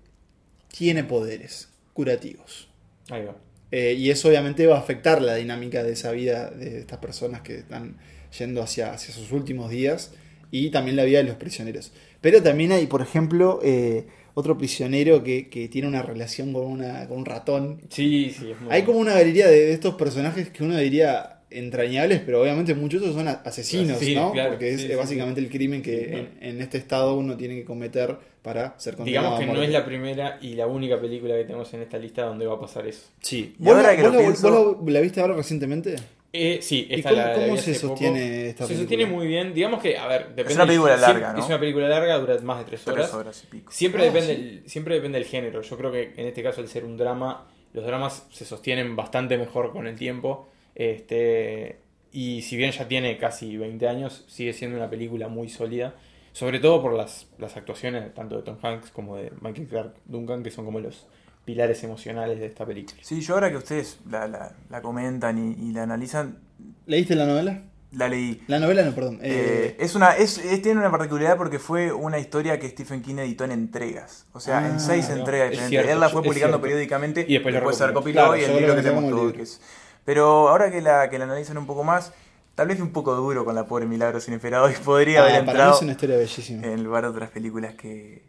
[0.76, 1.68] tiene poderes
[2.00, 2.66] curativos.
[3.10, 3.36] Ahí va.
[3.70, 7.42] Eh, y eso obviamente va a afectar la dinámica de esa vida de estas personas
[7.42, 7.98] que están
[8.38, 10.12] yendo hacia, hacia sus últimos días
[10.50, 11.92] y también la vida de los prisioneros.
[12.22, 17.06] Pero también hay, por ejemplo, eh, otro prisionero que, que tiene una relación con, una,
[17.06, 17.82] con un ratón.
[17.90, 21.39] Sí, sí, es muy Hay como una galería de, de estos personajes que uno diría
[21.50, 24.32] entrañables, pero obviamente muchos son asesinos, ¿no?
[24.32, 27.36] claro, Porque es sí, sí, básicamente el crimen que Sí, en, en este estado uno
[27.36, 30.66] tiene que cometer para ser condenado Digamos a que no es la primera y la
[30.66, 33.02] única película que tenemos en esta lista donde va a pasar eso.
[33.20, 33.54] Sí.
[33.58, 35.96] ¿Vos, la, que vos lo la- pienso- vos la- la viste ahora recientemente?
[36.32, 38.32] Eh, sí, ¿Y esta cómo, la, la cómo vi se sostiene poco.
[38.34, 38.78] esta Se película?
[38.78, 39.52] sostiene muy bien.
[39.52, 40.54] Digamos que, a ver, depende.
[40.54, 41.40] una película siempre- larga, ¿no?
[41.40, 43.06] Es una película larga, dura más de tres horas.
[43.10, 43.72] Tres horas y pico.
[43.72, 44.40] Siempre, Ah, depende, sí.
[44.40, 45.60] el- siempre depende del género.
[45.62, 49.36] Yo creo que en este caso, al ser un drama, los dramas se sostienen bastante
[49.38, 50.48] mejor con el tiempo.
[50.74, 51.78] Este,
[52.12, 55.94] y si bien ya tiene casi 20 años, sigue siendo una película muy sólida.
[56.32, 60.42] Sobre todo por las, las actuaciones tanto de Tom Hanks como de Michael Clark Duncan,
[60.42, 61.06] que son como los
[61.44, 62.98] pilares emocionales de esta película.
[63.02, 66.38] Sí, yo ahora que ustedes la, la, la comentan y, y la analizan,
[66.86, 67.62] ¿Leíste la novela?
[67.92, 68.40] La leí.
[68.46, 69.18] La novela no, perdón.
[69.22, 73.02] Eh, Eh, es una, es, es- tiene una particularidad porque fue una historia que Stephen
[73.02, 74.26] King editó en entregas.
[74.32, 75.68] O sea, Ah, en seis no, entregas es diferentes.
[75.70, 78.12] cierto, Él la fue publicando periódicamente Y después la se recopiló.
[78.22, 79.32] Claro, y el libro que tenemos todo.
[79.32, 79.60] Que es,
[80.04, 82.12] pero ahora que la, que la analizan un poco más,
[82.54, 85.42] tal vez un poco duro con la pobre Milagros Inesperados y podría ah, haber para
[85.44, 86.66] mí entrado es una historia bellísima.
[86.66, 88.24] en lugar de otras películas que,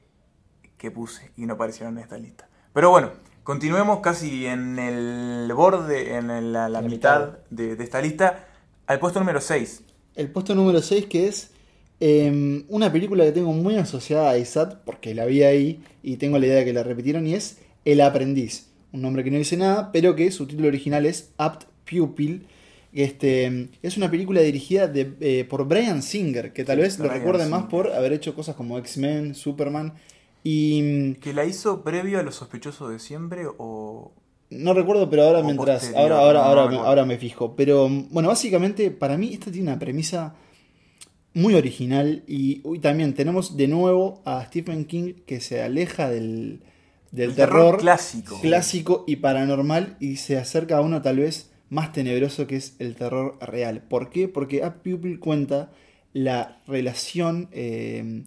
[0.78, 2.48] que puse y no aparecieron en esta lista.
[2.74, 3.12] Pero bueno,
[3.44, 7.40] continuemos casi en el borde, en la, la La mitad, mitad.
[7.50, 8.48] De, de esta lista,
[8.88, 9.84] al puesto número 6.
[10.16, 11.52] El puesto número 6 que es
[12.04, 16.40] eh, una película que tengo muy asociada a ISAT porque la vi ahí y tengo
[16.40, 18.71] la idea de que la repitieron y es El Aprendiz.
[18.94, 22.48] Un nombre que no dice nada, pero que su título original es Apt Pupil.
[22.94, 27.08] Este, es una película dirigida de, eh, por Brian Singer, que tal Sí, vez lo
[27.08, 29.94] recuerden más por haber hecho cosas como X-Men, Superman
[30.44, 31.14] y...
[31.16, 34.12] ¿Que la hizo previo a Los Sospechosos de Siempre o...?
[34.50, 35.94] No recuerdo, pero ahora mientras.
[35.96, 37.56] Ahora, ahora, ahora, me, ahora me fijo.
[37.56, 40.36] Pero bueno, básicamente para mí esta tiene una premisa
[41.34, 42.24] muy original.
[42.28, 46.60] Y uy, también tenemos de nuevo a Stephen King que se aleja del,
[47.12, 48.40] del El terror, clásico.
[48.42, 52.96] clásico y paranormal y se acerca a uno tal vez más tenebroso que es el
[52.96, 53.82] terror real.
[53.82, 54.28] ¿Por qué?
[54.28, 55.72] Porque A Pupil cuenta
[56.14, 58.24] la relación, eh,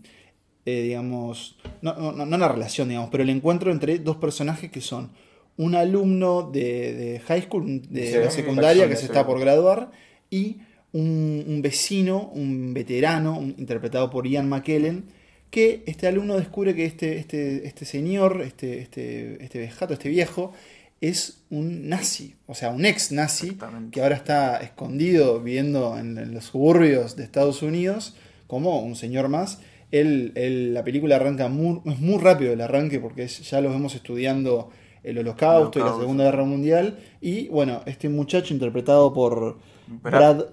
[0.66, 4.81] eh, digamos, no, no, no la relación, digamos, pero el encuentro entre dos personajes que
[4.81, 5.11] son
[5.57, 9.90] un alumno de, de high school, de Sí, la secundaria que se está por graduar,
[10.31, 10.57] y
[10.92, 15.05] un, un vecino, un veterano, un- interpretado por Ian McKellen,
[15.54, 20.52] que este alumno descubre que este, este, este señor, este, este, este vejato, este viejo,
[21.00, 21.18] es
[21.50, 23.50] un nazi, o sea, un ex nazi,
[23.90, 29.28] que ahora está escondido viviendo en, en los suburbios de Estados Unidos, como un señor
[29.28, 29.60] más.
[29.90, 33.70] Él, él- la película arranca muy, es muy rápido el arranque porque es- ya lo
[33.70, 34.70] vemos estudiando
[35.02, 35.88] el holocausto, y la.
[36.00, 36.98] Segunda Guerra Mundial.
[37.20, 39.58] Y bueno, este muchacho interpretado por
[40.02, 40.44] Brad- Brad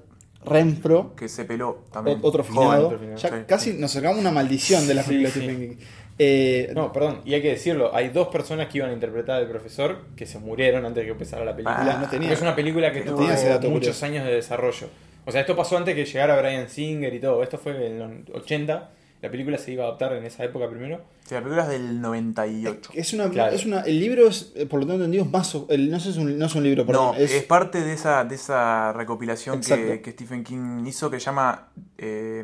[0.46, 2.20] Renfro, Que se peló también.
[2.22, 2.56] otro Joven.
[2.70, 2.86] finado.
[2.88, 3.36] otro finado, Ya sí.
[3.48, 5.40] casi nos sacamos una maldición de la Sí, película de sí.
[5.48, 5.86] Stephen King.
[6.20, 9.48] Eh, No, perdón, y hay que decirlo, hay dos personas que iban a interpretar al
[9.50, 11.96] profesor que se murieron antes de que empezara la película.
[11.96, 12.32] Ah, no tenía.
[12.32, 14.06] Es una película que No tuvo muchos curioso.
[14.06, 14.88] años de desarrollo.
[15.26, 17.42] O sea, esto pasó antes que llegara Brian Singer y todo.
[17.44, 18.90] Esto fue en los 80.
[19.22, 21.02] La película se iba a adaptar en esa época primero.
[21.28, 22.92] Sí, la película es del 98.
[22.96, 23.56] Es una, Claro.
[23.56, 26.10] es una, el libro es, eh, por lo tanto entendido, es más, el- no, sé,
[26.10, 28.92] es un, no es un libro, perdón, No, es, es, parte de esa, de esa
[28.94, 31.70] recopilación que, Stephen King hizo que se llama.
[32.00, 32.44] eh,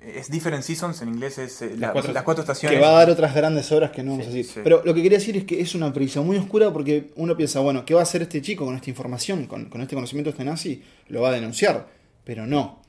[0.00, 2.78] es Different Seasons, en inglés es eh, la- las, cuatro- estaciones.
[2.78, 4.52] que va a dar otras grandes obras que no vamos Sí, a decir.
[4.54, 4.60] sí.
[4.62, 7.60] Pero lo que quería decir es que es una prisa muy oscura porque uno piensa,
[7.60, 10.32] bueno, ¿qué va a hacer este chico con esta información, con, con este conocimiento de
[10.32, 10.82] este nazi?
[11.08, 11.88] Lo va a denunciar,
[12.24, 12.82] pero no.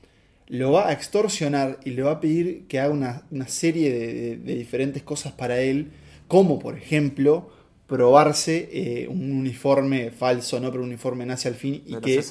[0.48, 4.12] Lo va a extorsionar y le va a pedir que haga una, una serie de,
[4.14, 5.90] de- de diferentes cosas para él,
[6.26, 7.50] como por ejemplo
[7.86, 12.22] probarse eh, un uniforme falso, no, pero un uniforme nazi al fin y que,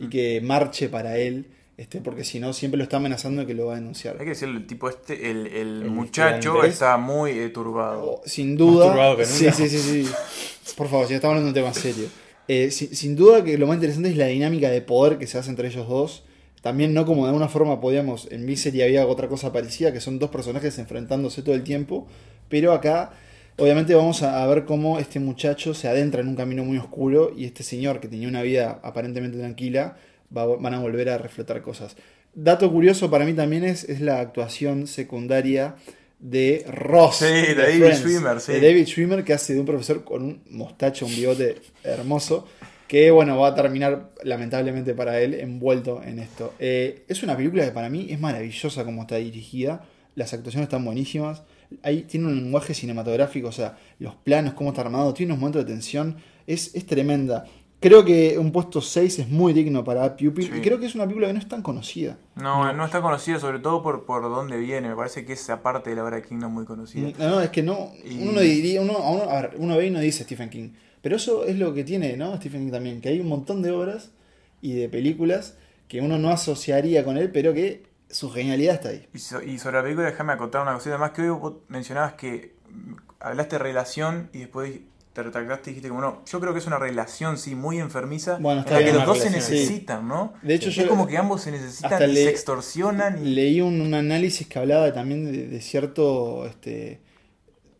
[0.00, 3.54] y que marche para él, este, porque si no siempre lo está amenazando de que
[3.54, 4.14] lo va a denunciar.
[4.18, 8.02] Hay que decirlo, el tipo este, el, el El muchacho está muy eh, turbado.
[8.04, 8.90] Oh, Sin duda.
[8.90, 9.56] turbado que sí, nunca.
[9.56, 10.10] sí, sí, sí.
[10.76, 12.06] Por favor, si estamos hablando de un tema serio.
[12.46, 15.38] Eh, sin, sin duda que lo más interesante es la dinámica de poder que se
[15.38, 16.24] hace entre ellos dos.
[16.64, 20.18] También no como de alguna forma podíamos, en Misery había otra cosa parecida, que son
[20.18, 22.06] dos personajes enfrentándose todo el tiempo.
[22.48, 23.12] Pero acá,
[23.58, 27.44] obviamente vamos a, ver cómo este muchacho se adentra en un camino muy oscuro y
[27.44, 29.98] este señor que tenía una vida aparentemente tranquila,
[30.34, 31.96] va- van a volver a reflotar cosas.
[32.34, 35.74] Dato curioso para mí también es, es la actuación secundaria
[36.18, 37.16] de Ross.
[37.16, 38.52] Sí, de David Friends, Schwimmer, sí.
[38.52, 42.48] De David Schwimmer que hace de un profesor con un mostacho, un bigote hermoso.
[42.88, 46.52] Que bueno, va a terminar lamentablemente para él envuelto en esto.
[46.58, 49.84] Eh, es una película que para mí es maravillosa como está dirigida.
[50.14, 51.42] Las actuaciones están buenísimas.
[51.82, 55.64] Ahí tiene un lenguaje cinematográfico, o sea, los planos, cómo está armado, tiene unos momentos
[55.64, 56.16] de tensión.
[56.46, 57.44] Es, es tremenda.
[57.80, 60.44] Creo que un puesto 6 es muy digno para Pupil.
[60.44, 60.52] Sí.
[60.58, 62.16] Y creo que es una película que no es tan conocida.
[62.36, 64.88] No, no está conocida sobre todo por, por dónde viene.
[64.88, 67.10] Me parece que esa parte de la obra de King no es muy conocida.
[67.18, 67.90] No, no, es que no.
[68.04, 70.70] Y- Uno diría, uno, a uno, a ver, uno ve y no dice Stephen King.
[71.04, 72.34] Pero eso es lo que tiene, ¿no?
[72.38, 74.10] Stephen King también, que hay un montón de obras
[74.60, 79.06] y de películas que uno no asociaría con él, pero que su genialidad está ahí.
[79.14, 82.14] Y, so- y sobre la película, déjame acotar una cosita más que hoy vos mencionabas
[82.14, 82.54] que
[83.20, 84.72] hablaste de relación y después
[85.12, 88.38] te retractaste y dijiste como no, yo creo que es una relación, sí, muy enfermiza,
[88.38, 90.32] Bueno, en la que los dos se necesitan, ¿no?
[90.42, 93.34] De hecho, es yo como que ambos se necesitan y le- se extorsionan y...
[93.34, 97.00] leí un, un análisis que hablaba también de, de cierto este,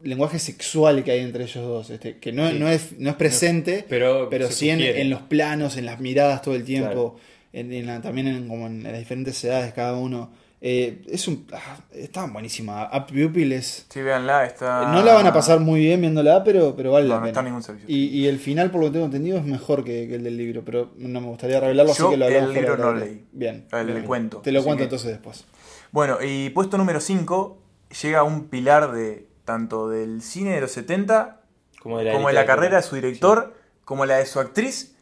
[0.05, 2.59] lenguaje sexual que hay entre ellos dos, este, que no, Sí.
[2.59, 6.43] no, es, no es presente, Pero, pero sí en, en los planos, en las miradas
[6.43, 7.17] todo el tiempo, Claro.
[7.53, 10.31] en, en la- también en, como en las diferentes edades cada uno.
[10.67, 11.47] Eh, es un.
[11.53, 12.88] ah, está buenísima.
[12.90, 13.85] Up Pupil es.
[13.90, 14.90] Sí, véanla, está.
[14.95, 17.40] No la van a pasar muy bien viéndola, pero, pero vale No, la no está
[17.40, 17.51] en pena.
[17.51, 17.87] ningún servicio.
[17.95, 20.38] Y, y el final, por lo que tengo entendido, es mejor que, que el del
[20.38, 23.25] libro, pero no me gustaría revelarlo, Yo así que lo hablamos el libro no leí.
[23.33, 23.67] Bien.
[23.73, 24.05] El bien.
[24.05, 25.45] cuento, Te lo así cuento que- entonces después.
[25.93, 27.59] Bueno, y puesto número 5,
[28.03, 31.40] llega un pilar de tanto del cine de los 70
[31.83, 32.57] Como de la, como de la literatura.
[32.62, 33.54] carrera de su director,
[33.85, 34.94] como la de su actriz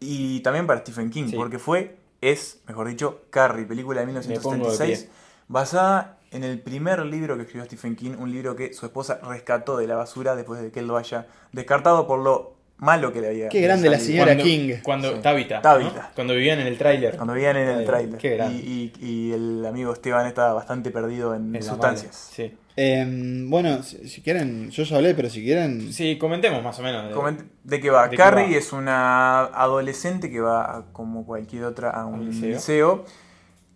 [0.00, 1.36] y también para Stephen King, Sí.
[1.36, 5.10] porque fue, es, mejor dicho, Carrie, película de pongo de 1936, pie.
[5.48, 9.76] basada en el primer libro que escribió Stephen King, un libro que su esposa rescató
[9.76, 13.28] de la basura después de que él lo haya descartado por lo malo que le
[13.28, 14.74] había Qué grande la señora Cuando- King.
[14.82, 15.18] Cuando, Sí.
[15.22, 15.60] Tabitha.
[15.62, 15.92] ¿no?
[16.14, 17.16] Cuando vivían en el tráiler.
[17.16, 18.18] Cuando veían en el tráiler.
[18.18, 18.58] Qué grande.
[18.62, 22.30] Y, y- y el amigo Esteban estaba bastante perdido en, sustancias.
[22.34, 22.54] Sí.
[22.78, 25.90] Em, bueno, si, si quieren, yo ya hablé, pero si quieren.
[25.92, 27.08] Sí, comentemos más o menos.
[27.08, 28.04] de- Coment- ¿De qué va?
[28.04, 28.58] ¿De qué Carrie va?
[28.58, 32.50] es una adolescente que va, como cualquier otra, a un liceo.
[32.52, 33.04] liceo.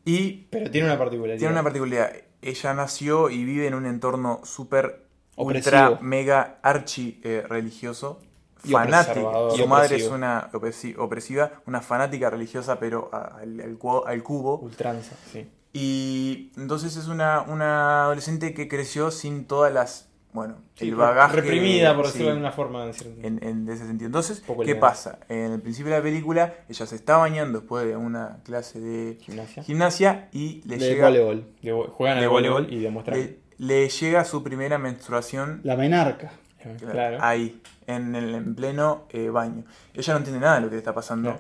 [0.05, 1.39] Y Pero tiene una particularidad.
[1.39, 2.13] tiene una particularidad.
[2.43, 8.21] Ella nació y vive en un entorno súper, ultra, mega, archi eh, religioso.
[8.64, 9.14] Y Fanática.
[9.57, 10.09] Su madre opresivo.
[10.09, 14.59] es una opresi- opresiva, una fanática religiosa, pero al, al al cubo.
[14.59, 15.49] Ultranza, sí.
[15.73, 20.07] Y entonces es una, una adolescente que creció sin todas las.
[20.33, 21.37] Bueno, Sí, el bagaje.
[21.40, 22.85] Reprimida, por sí, decirlo de alguna forma.
[22.87, 24.07] en cierto- en, en ese sentido.
[24.07, 24.79] Entonces, ¿qué legal.
[24.79, 25.18] pasa?
[25.29, 29.18] En el principio de la película, ella se está bañando después de una clase de
[29.20, 29.62] Gimnasia.
[29.64, 31.07] gimnasia y le de llega.
[31.07, 31.46] voleibol.
[31.62, 33.18] De juegan de voleibol voleibol, y demuestran.
[33.18, 36.33] Le, le llega su primera menstruación La menarca.
[36.90, 37.18] Claro.
[37.20, 39.64] ahí, en, el, en pleno eh, baño.
[39.94, 41.31] Ella no entiende nada de lo que le está pasando.
[41.31, 41.38] No.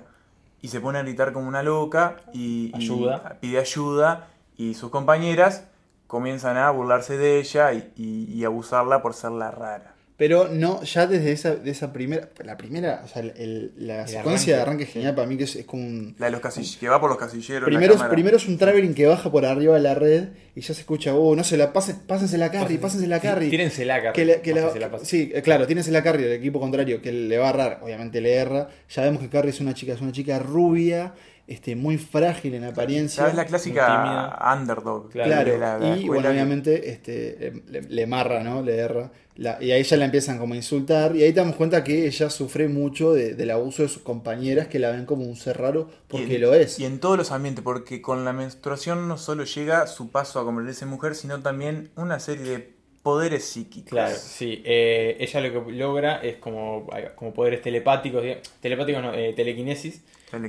[0.62, 3.36] Y se pone a gritar como una loca y, y Ayuda.
[3.40, 4.28] pide ayuda.
[4.56, 5.64] Y sus compañeras
[6.06, 9.94] comienzan a burlarse de ella y, y- y abusarla por ser la rara.
[10.20, 12.28] Pero no, ya desde esa, de esa primera.
[12.44, 15.44] La primera, o sea, el- el- la secuencia de arranque es genial para mí, que
[15.44, 16.14] es, es como un.
[16.18, 17.64] La de los casilleros, que va por los casilleros.
[17.64, 20.74] Primero es, primero es un traveling que baja por arriba de la red y ya
[20.74, 23.48] se escucha, oh, no se la pasen, pásense la carry, pásense la carry.
[23.48, 24.12] Tírense la carry.
[24.14, 24.60] Que la- que la-
[25.02, 28.20] sí, eh, claro, tienes la carry del equipo contrario que le va a errar, obviamente
[28.20, 28.68] le erra.
[28.90, 31.14] Ya vemos que Carrie es una chica, es una chica rubia,
[31.46, 33.22] este, muy frágil en apariencia.
[33.22, 35.08] ¿Sabes la clásica underdog?
[35.10, 35.30] Claro.
[35.30, 38.62] Claro, de la- de la y bueno, obviamente este, le, le marra, ¿no?
[38.62, 39.10] Le erra.
[39.40, 41.16] La- y ahí ya la empiezan como a insultar.
[41.16, 44.68] Y ahí te damos cuenta que ella sufre mucho de- del abuso de sus compañeras
[44.68, 46.78] que la ven como un ser raro porque en- lo es.
[46.78, 50.44] Y en todos los ambientes, porque con la menstruación no solo llega su paso a
[50.44, 52.70] convertirse en mujer, sino también una serie de
[53.02, 53.88] poderes psíquicos.
[53.92, 54.60] Claro, sí.
[54.66, 58.22] Eh, ella lo que logra es como, como poderes telepáticos,
[58.60, 60.02] telepáticos no, eh, telequinesis,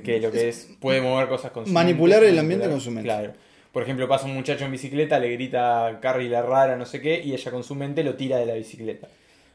[0.03, 2.81] que lo que es puede mover cosas con su Manipular mente, el ambiente manipular- con
[2.81, 3.07] su mente.
[3.07, 3.33] Claro.
[3.71, 7.21] Por ejemplo, pasa un muchacho en bicicleta, le grita Carrie la rara, no sé qué,
[7.23, 9.07] y ella con su mente lo tira de la bicicleta.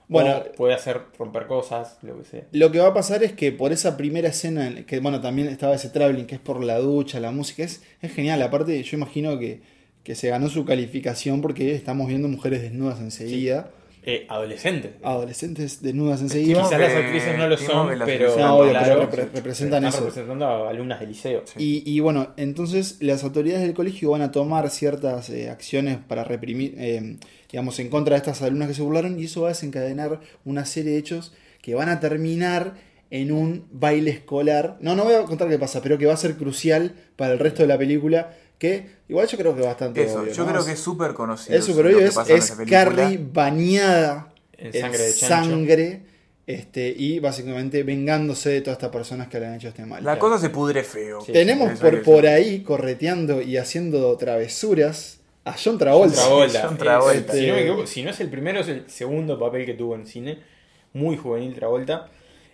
[0.09, 2.43] Bueno, O puede hacer romper cosas, lo que sea.
[2.53, 5.49] Lo que va a pasar es que por esa primera escena, en- que bueno, también
[5.49, 8.41] estaba ese traveling, que es por la ducha, la música, es, es genial.
[8.43, 9.61] Aparte, yo imagino que,
[10.05, 13.71] que se ganó su calificación porque estamos viendo mujeres desnudas enseguida,
[14.09, 14.95] Eh, adolescente.
[15.03, 16.63] adolescentes desnudas enseguida.
[16.63, 20.07] Quizás las actrices no lo son, pero, No, obvio, claro, pero repre- representan están eso.
[20.07, 21.43] representando a alumnas de liceo.
[21.59, 26.23] Y, y bueno, entonces las autoridades del colegio van a tomar ciertas eh, acciones para
[26.23, 27.17] reprimir, eh,
[27.51, 30.65] digamos, en contra de estas alumnas que se burlaron y eso va a desencadenar una
[30.67, 32.75] serie de hechos que van a terminar
[33.11, 34.77] en un baile escolar.
[34.81, 37.39] No, no voy a contar qué pasa, pero que va a ser crucial para el
[37.41, 38.37] resto de la película.
[38.59, 40.51] Que igual yo creo que es bastante Eso, obvio, yo ¿no?
[40.53, 41.59] creo que es súper conocido.
[41.59, 42.09] es súper obvio.
[42.71, 45.51] Carrie bañada En en sangre de chancho.
[45.51, 46.01] sangre,
[46.47, 50.03] este, y básicamente vengándose de todas estas personas que le han hecho este mal.
[50.05, 51.21] La cosa se pudre feo.
[51.21, 51.33] Sí.
[51.33, 56.17] Tenemos por, por ahí correteando y haciendo travesuras a John Travolta.
[56.17, 56.63] Travolta.
[56.67, 57.33] John Travolta.
[57.33, 59.67] Es- si, no me Este- equivoco, si no es el primero, es el segundo papel
[59.67, 60.39] que tuvo en cine.
[60.95, 62.09] Muy juvenil Travolta.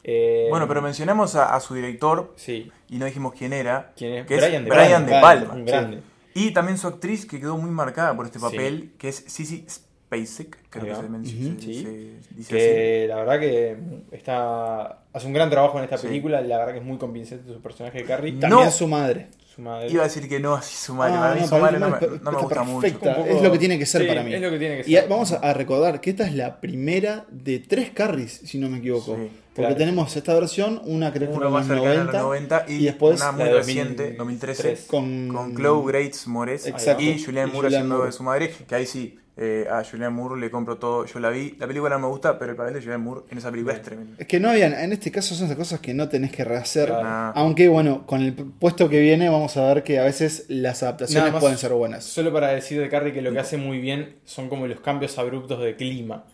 [0.05, 2.71] Eh, Bueno, pero mencionamos a, a su director Sí.
[2.89, 3.93] y no dijimos quién era.
[3.97, 4.27] ¿Quién es?
[4.27, 5.17] Que Brian de Brian Palma.
[5.17, 5.55] de Palma.
[5.55, 6.03] Un grande.
[6.35, 8.45] Y también su actriz que quedó muy marcada por este Sí.
[8.45, 11.31] papel, que es Sissy Spacek, creo que se, men- Ujú.
[11.61, 11.83] se- Sí.
[12.29, 13.77] se dice Que la verdad que
[14.11, 16.41] está hace un gran trabajo en esta película.
[16.41, 18.33] La verdad que es muy convincente su personaje de Carrie.
[18.33, 18.41] No.
[18.41, 19.29] También su madre.
[19.55, 19.87] Su madre.
[19.87, 19.95] así.
[19.95, 21.15] Iba a decir que no, así su madre.
[21.17, 22.81] Ah, para mí no, su madre no, no, me, no gusta mucho.
[22.81, 23.15] perfecta.
[23.17, 24.35] Poco- Es lo que tiene que ser Sí, para mí.
[24.35, 24.93] Es lo que tiene que ser.
[24.93, 28.69] Y a- vamos a, recordar que esta es la primera de tres carries, si no
[28.69, 29.17] me equivoco.
[29.17, 29.77] Sí, Porque claro.
[29.77, 32.65] tenemos esta versión, una creo que Uno en más los cercano a 90, los 90
[32.69, 34.87] y, y después una muy de reciente, 2013, 2003.
[34.89, 37.03] con, con Chloe Grace Moretz Exacto.
[37.03, 40.39] y Julianne Y Moore haciendo de su madre, que ahí sí, eh, a Julianne Moore
[40.39, 42.81] le compro todo, yo la vi, la película no me gusta, pero el papel de
[42.81, 44.17] Julianne Moore en esa película es tremendo.
[44.19, 46.89] Es que no habían, en este caso son esas cosas que no tenés que rehacer.
[46.89, 47.03] Claro.
[47.07, 50.83] Ah, Aunque bueno, con el puesto que viene vamos a ver que a veces las
[50.83, 52.05] adaptaciones pueden ser buenas.
[52.05, 55.19] Solo para decir de Carrie que lo que hace muy bien son como los cambios
[55.19, 56.25] abruptos de clima.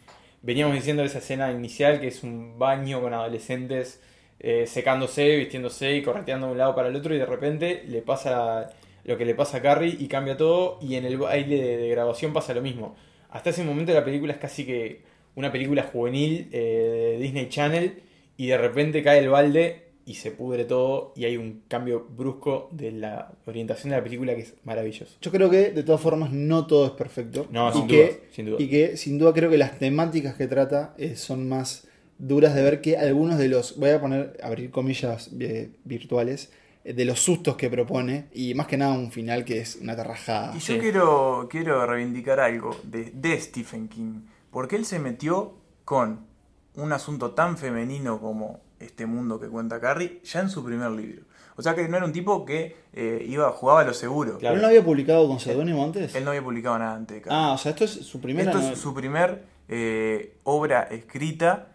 [0.43, 4.01] Veníamos diciendo esa escena inicial que es un baño con adolescentes
[4.41, 8.03] eh, secándose, vistiéndose y correteando de un lado para el otro y de repente le
[8.03, 8.71] pasa
[9.09, 10.79] lo que le pasa a Carrie y cambia todo.
[10.83, 12.95] Y en el baile de, de grabación pasa lo mismo.
[13.31, 15.01] Hasta ese momento la película es casi que
[15.35, 18.03] una película juvenil eh, de Disney Channel.
[18.37, 21.15] Y de repente cae el balde y se pudre todo.
[21.17, 25.17] Y hay un cambio brusco de la orientación de la película que es maravilloso.
[25.23, 27.47] Yo creo que de todas formas no todo es perfecto.
[27.51, 28.57] No, y sin que, duda, sin duda.
[28.61, 32.63] Y que sin duda creo que las temáticas que trata eh, son más duras de
[32.63, 36.53] ver que algunos de los, voy a poner, abrir comillas eh, virtuales,
[36.95, 40.53] de los sustos que propone y más que nada un final que es una tarrajada.
[40.57, 40.79] Y yo Sí.
[40.81, 44.23] quiero, quiero reivindicar algo de, de Stephen King.
[44.51, 46.27] Porque él se metió con
[46.75, 51.23] un asunto tan femenino como este mundo que cuenta Carrie ya en su primer libro.
[51.57, 54.39] O sea que no era un tipo que eh, iba, jugaba a lo seguro.
[54.39, 54.55] Claro.
[54.55, 56.15] ¿Pero él no había publicado con seudónimo antes?
[56.15, 57.37] Él no había publicado nada antes de Carrie.
[57.39, 61.73] Ah, o sea, esto es su primera Esto es su primer eh, obra escrita.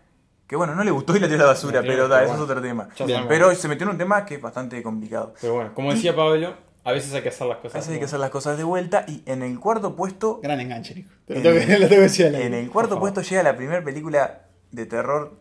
[0.48, 2.18] Que bueno, no le gustó y la tiró a la basura, La tiró, pero da,
[2.20, 2.90] pero eso es otro tema.
[3.06, 3.26] Bien.
[3.28, 5.34] Pero se metió en un tema que es bastante complicado.
[5.42, 6.54] Pero bueno, como decía Pablo,
[6.84, 7.74] a veces hay que hacer las A cosas.
[7.76, 9.06] veces hay que hacer las cosas de vuelta.
[9.08, 11.10] Y en el cuarto puesto Gran enganche, Nico.
[11.26, 12.26] Te lo En tengo que, el- lo tengo que decir.
[12.36, 15.40] En el cuarto puesto llega la primera película de terror Puro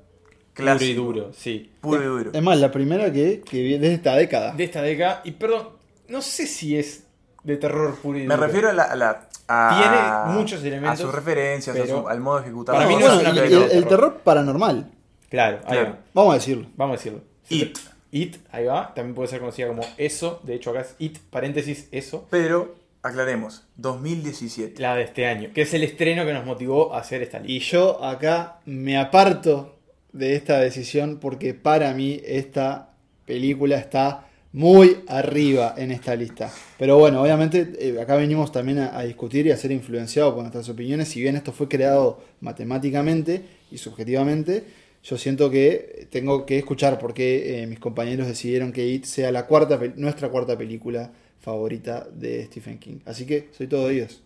[0.55, 0.91] clásico.
[0.91, 1.73] y duro, sí.
[1.81, 2.31] Puro y duro.
[2.33, 4.53] Es más, la primera que, que viene de esta década.
[4.53, 5.21] De esta década.
[5.25, 5.71] Y perdón,
[6.09, 7.05] no sé si es
[7.45, 8.47] de terror puro y Me duro.
[8.47, 8.83] refiero a la.
[8.85, 12.43] a la- a- Tiene muchos elementos, A sus referencias, a pero su- al modo de
[12.47, 12.75] ejecutar.
[12.77, 14.21] para mí no es y- y película el, de el terror.
[14.25, 14.91] paranormal.
[15.29, 15.91] Claro, ahí Claro.
[15.91, 15.99] va.
[16.15, 16.67] Vamos a decirlo.
[16.77, 17.21] Vamos a decirlo.
[17.49, 17.79] It.
[18.13, 18.93] It, ahí va.
[18.95, 20.41] También puede ser conocida como eso.
[20.43, 22.27] De hecho, acá es It, paréntesis, eso.
[22.31, 24.81] Pero, aclaremos, 2017.
[24.81, 25.51] La de este año.
[25.55, 27.71] Que es el estreno que nos motivó a hacer esta Y lista.
[27.73, 29.77] yo acá me aparto
[30.13, 32.91] de esta decisión porque para mí esta
[33.25, 36.53] película está muy arriba en esta lista.
[36.79, 40.43] Pero bueno, obviamente eh, acá venimos también a, a discutir y a ser influenciados por
[40.43, 41.09] nuestras opiniones.
[41.09, 44.65] Si bien esto fue creado matemáticamente y subjetivamente,
[45.03, 49.33] yo siento que tengo que escuchar por qué eh, mis compañeros decidieron que It sea
[49.33, 51.11] la cuarta, nuestra cuarta película
[51.41, 53.01] favorita de Stephen King.
[53.05, 54.23] Así que soy todo oídos.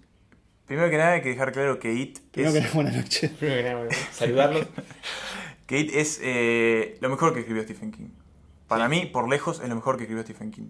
[0.66, 3.30] Primero que nada, hay que dejar claro que It Primero que es, nada, buenas noches.
[3.38, 4.66] Primero que nada, bueno, saludarlos.
[5.66, 8.08] que It es eh, lo mejor que escribió Stephen King.
[8.68, 10.68] Para mí, por lejos, es lo mejor que escribió Stephen King.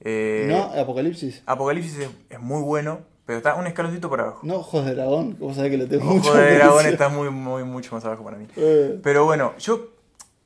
[0.00, 0.64] Eh, ¿No?
[0.80, 1.42] Apocalipsis.
[1.46, 4.40] Apocalipsis es, es muy bueno, pero está un escaloncito por abajo.
[4.42, 7.30] No, Ojos de Dragón, vos sabés que lo tengo mucho Ojo de dragón está muy,
[7.30, 8.46] muy, mucho más abajo para mí.
[8.56, 9.88] Eh, Pero bueno, yo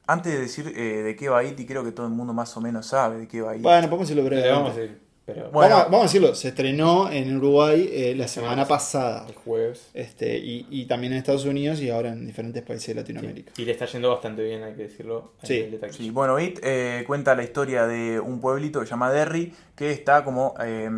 [0.06, 2.56] antes de decir eh, de qué va It, y creo que todo el mundo más
[2.56, 3.62] o menos sabe de qué va It.
[3.62, 5.09] Bueno, podemos decirlo Le brevemente.
[5.34, 5.70] Pero Bueno.
[5.76, 9.26] vamos, a, vamos a decirlo, se estrenó en Uruguay eh, la semana pasada.
[9.28, 9.90] el jueves.
[9.94, 13.52] Este, y, y también en Estados Unidos y ahora en diferentes países de Latinoamérica.
[13.56, 15.32] Y le está yendo bastante bien, hay que decirlo.
[15.42, 15.92] Sí, de.
[15.92, 19.90] Sí, bueno, It eh, cuenta la historia de un pueblito que se llama Derry, que
[19.92, 20.88] está como eh,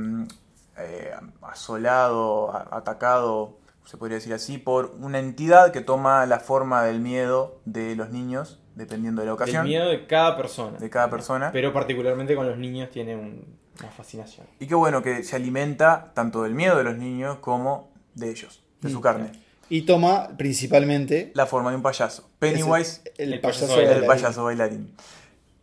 [0.78, 1.10] eh,
[1.42, 7.60] asolado, atacado, se podría decir así, por una entidad que toma la forma del miedo
[7.64, 10.78] de los niños, dependiendo de la El ocasión, miedo de cada persona.
[10.78, 11.50] de cada persona.
[11.52, 14.46] Pero particularmente con los niños tiene un- una fascinación.
[14.60, 18.62] Y qué bueno que se alimenta tanto del miedo de los niños como de ellos,
[18.80, 19.32] de su carne.
[19.68, 22.28] Y toma principalmente La forma de un payaso.
[22.38, 24.02] Pennywise, el, El payaso, payaso bailarín.
[24.02, 24.90] el payaso bailarín.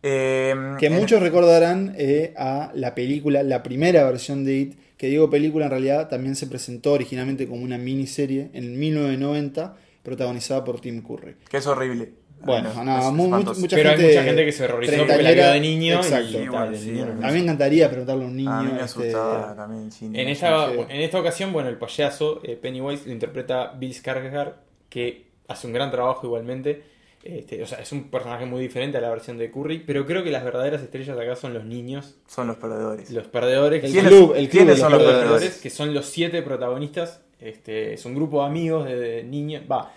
[0.02, 5.06] Eh, Que en- muchos recordarán eh, a la película, la primera versión de It, que
[5.08, 10.80] digo película en realidad también se presentó originalmente como una miniserie en 1990, protagonizada por
[10.80, 11.36] Tim Curry.
[11.48, 12.12] Que es horrible.
[12.42, 15.22] Bueno, Ay, nada, es mu- mucha Pero gente hay mucha gente que se horrorizó porque
[15.22, 16.24] la vio de niño Exacto.
[16.26, 18.26] y, Y tal, bueno, de sí, niño a no- A mí me encantaría preguntarle a
[18.26, 18.50] un niño.
[18.50, 20.18] A mí me este, asustaba también el cine.
[20.20, 20.78] En no esta, Sí.
[20.88, 24.52] en esta ocasión, bueno, el payaso eh, Pennywise lo interpreta Bill Skarsgård,
[24.88, 26.82] que hace un gran trabajo igualmente.
[27.22, 30.24] Este, o sea, es un personaje muy diferente a la versión de Curry, pero creo
[30.24, 33.10] que las verdaderas estrellas acá son los niños, Son los perdedores.
[33.10, 35.22] los perdedores, El club, el club ¿quiénes de los son los perdedores.
[35.30, 35.58] perdedores?
[35.60, 37.20] que son los siete protagonistas.
[37.38, 39.64] Este, es un grupo de amigos de, de niños.
[39.70, 39.92] Va.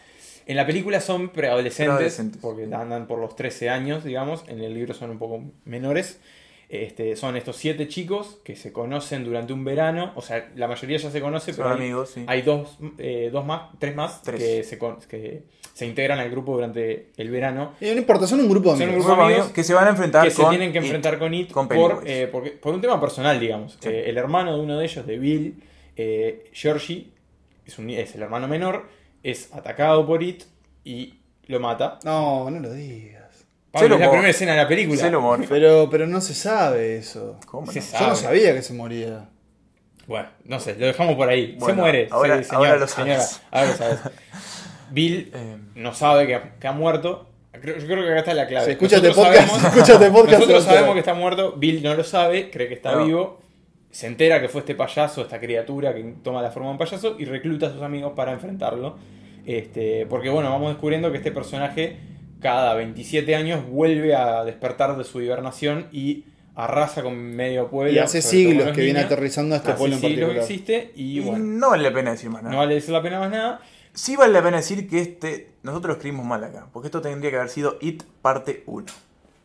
[0.46, 4.44] En la película son preadolescentes, porque andan por los 13 años, digamos.
[4.48, 6.20] En el libro son un poco menores.
[6.70, 10.12] Este, son estos siete chicos que se conocen durante un verano.
[10.16, 12.24] O sea, la mayoría ya se conoce, Son pero hay, amigos, sí.
[12.26, 14.40] hay dos, eh, dos más, tres más Tres.
[14.42, 17.74] Que, se, con- que se integran al grupo durante el verano.
[17.80, 19.06] Eh, no importa, son un grupo de Son un amigos.
[19.06, 20.84] grupo de amigos amigos que se van a enfrentar que se con tienen que It.
[20.86, 23.78] enfrentar con It con por, eh, porque- por un tema personal, digamos.
[23.80, 23.90] Sí.
[23.90, 25.64] Eh, el hermano de uno de ellos, de Bill,
[25.96, 27.12] eh, Georgie,
[27.68, 28.88] es, un- es el hermano menor,
[29.24, 30.44] es atacado por It
[30.84, 31.16] y
[31.48, 32.00] lo mata.
[32.04, 33.46] No, no lo digas.
[33.72, 35.00] Pablo, es la primera escena de la película.
[35.00, 35.48] Se lo morfa.
[35.50, 37.40] Pero, pero no se sabe eso.
[37.48, 37.86] ¿Cómo Se no?
[37.86, 38.04] sabe.
[38.04, 39.30] Yo no sabía que se moría.
[40.06, 41.56] Bueno, no sé, lo dejamos por ahí.
[41.58, 42.08] Bueno, se muere.
[42.12, 43.42] ahora- sí, señor, ahora lo señora, sabes.
[43.52, 44.00] ahora lo sabes.
[44.92, 47.30] Bill Eh, no sabe que ha, que ha muerto.
[47.54, 48.66] Creo- yo creo que acá está la clave.
[48.66, 50.34] Sí, escúchate Nosotros podcast, sabemos- escúchate podcast.
[50.40, 53.06] Nosotros sabemos que está muerto, Bill no lo sabe, cree que está No.
[53.06, 53.40] vivo,
[53.92, 57.16] se entera que fue este payaso, esta criatura que toma la forma de un payaso
[57.18, 58.98] y recluta a sus amigos para enfrentarlo.
[59.46, 61.98] Este, porque bueno, vamos descubriendo que este personaje
[62.40, 66.26] cada 27 años vuelve a despertar de su hibernación y
[66.56, 67.92] arrasa con medio pueblo.
[67.94, 70.52] Y hace siglos los que viene aterrizando a este Hace pueblo en siglos que particular.
[70.52, 72.54] existe y Y bueno, no vale la pena decir más nada.
[72.54, 73.62] no vale decir la pena más nada.
[73.94, 77.32] Sí vale la pena decir que este nosotros lo escribimos mal acá, porque esto tendría
[77.32, 78.86] que haber sido It parte 1.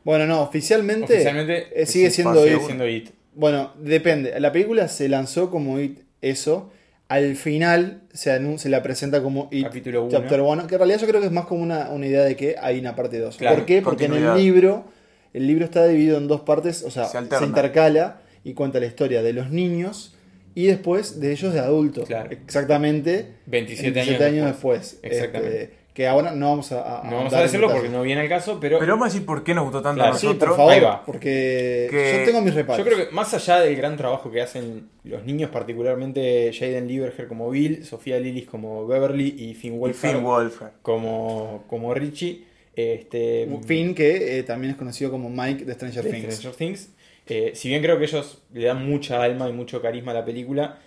[0.05, 3.11] Bueno, no, oficialmente, Oficialmente eh, sigue siendo siendo It.
[3.34, 4.38] Bueno, depende.
[4.40, 6.72] La película se lanzó como It eso.
[7.09, 10.11] Al final se, se la presenta como It Capítulo uno.
[10.11, 10.66] Chapter 1.
[10.66, 12.78] Que en realidad yo creo que es más como una, una idea de que hay
[12.78, 13.36] una parte 2.
[13.38, 13.80] Claro, ¿Por qué?
[13.80, 14.84] Porque en el libro,
[15.32, 18.86] el libro está dividido en dos partes, o sea, Se se, intercala y cuenta la
[18.86, 20.14] historia de los niños
[20.55, 22.07] y después de ellos de adultos.
[22.09, 22.30] Claro.
[22.30, 24.99] Exactamente 27, 27 años, después.
[25.03, 25.62] Exactamente.
[25.62, 28.28] Este, que ahora no vamos a, a- No vamos a decirlo porque no viene al
[28.28, 30.14] caso, pero, Pero vamos a decir por qué nos gustó tanto Claro.
[30.14, 30.51] a Sí, nosotros.
[30.51, 31.05] por favor, Ahí va.
[31.05, 32.78] porque Que- yo tengo mis reparos.
[32.78, 37.26] yo creo que más allá del gran trabajo que hacen los niños, particularmente Jaden Lieberger
[37.26, 40.70] como Bill, Sofía Lillis como Beverly y Finn Y Wolfhard Finn Wolfhard.
[40.82, 42.44] como, como Richie,
[42.76, 46.34] este, Finn, que eh, también es conocido como Mike de Stranger de Things.
[46.36, 46.88] Stranger Things.
[47.28, 50.24] Eh, si bien creo que ellos le dan mucha alma y mucho carisma a la
[50.24, 50.78] película,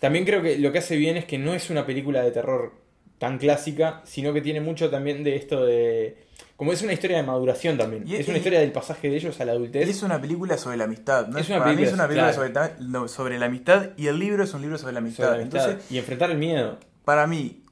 [0.00, 2.72] también creo que lo que hace bien es que no es una película de terror
[3.18, 6.18] tan clásica, sino que tiene mucho también de esto de...
[6.56, 8.04] Como es una historia de maduración también.
[8.06, 9.88] Y- es una y- historia del pasaje de ellos a la adultez.
[9.88, 11.28] es una película sobre la amistad.
[11.28, 11.38] ¿no?
[11.38, 13.08] Es una Para mí película, es una película claro.
[13.08, 15.24] sobre, la amistad y el libro es un libro sobre la amistad.
[15.26, 16.78] sobre la amistad, Entonces, y enfrentar el miedo.
[17.04, 17.62] para mí,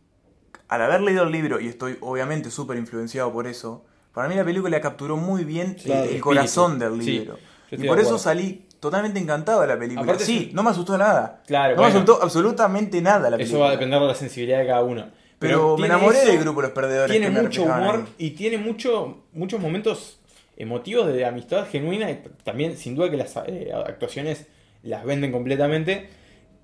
[0.69, 4.45] al haber leído el libro, y estoy obviamente súper influenciado por eso, para mí la
[4.45, 7.37] película capturó muy bien Sí, el, el corazón del Sí, libro.
[7.37, 7.43] yo
[7.73, 10.03] y por eso salí totalmente encantado de la película.
[10.03, 11.43] Aparte sí, un- no me asustó nada.
[11.47, 13.45] Claro, no me asustó absolutamente nada la película.
[13.57, 15.07] Eso va a depender de la sensibilidad de cada uno.
[15.39, 17.11] Pero, me enamoré eso, del grupo Los Perdedores.
[17.11, 18.15] Tiene que mucho humor ahí.
[18.19, 20.21] y tiene mucho, muchos momentos
[20.57, 24.47] emotivos de amistad genuina y también sin duda que las eh, actuaciones
[24.85, 26.09] las venden completamente.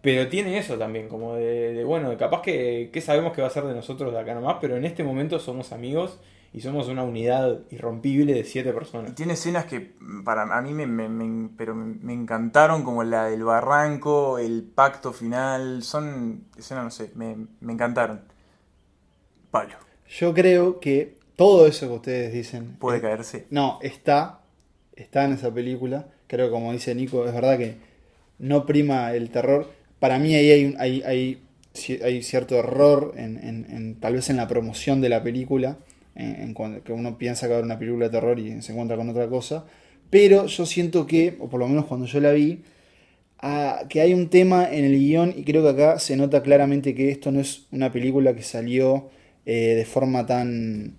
[0.00, 3.50] Pero tiene eso también, como de, de, bueno, capaz que, que sabemos que va a
[3.50, 6.18] ser de nosotros de acá nomás, pero en este momento somos amigos
[6.52, 9.14] y somos una unidad irrompible de siete Y personas.
[9.14, 13.26] tiene escenas que mm, para a mí me, me- me- pero me, encantaron, como la
[13.26, 15.82] del barranco, el pacto final.
[15.82, 18.22] Son escenas, no sé, me, me encantaron.
[19.50, 19.74] Pablo,
[20.08, 22.76] Yo creo que todo eso que ustedes dicen.
[22.78, 23.46] puede eh, caerse.
[23.50, 24.40] No, está.
[24.96, 26.08] Está en esa película.
[26.26, 27.76] Creo que como dice Nico, es verdad que
[28.38, 29.70] no prima el terror.
[30.00, 31.42] Para mí ahí hay, un- hay, hay,
[32.02, 35.78] hay cierto error en, en- en- tal vez en la promoción de la película.
[36.18, 38.62] En, en cuando, que uno piensa que va a ver una película de terror y
[38.62, 39.66] se encuentra con otra cosa.
[40.10, 42.64] Pero yo siento que, o por lo menos cuando yo la vi,
[43.40, 46.94] ah, que hay un tema en el guion y creo que acá se nota claramente
[46.94, 49.10] que esto no es una película que salió
[49.46, 50.96] eh, de forma tan...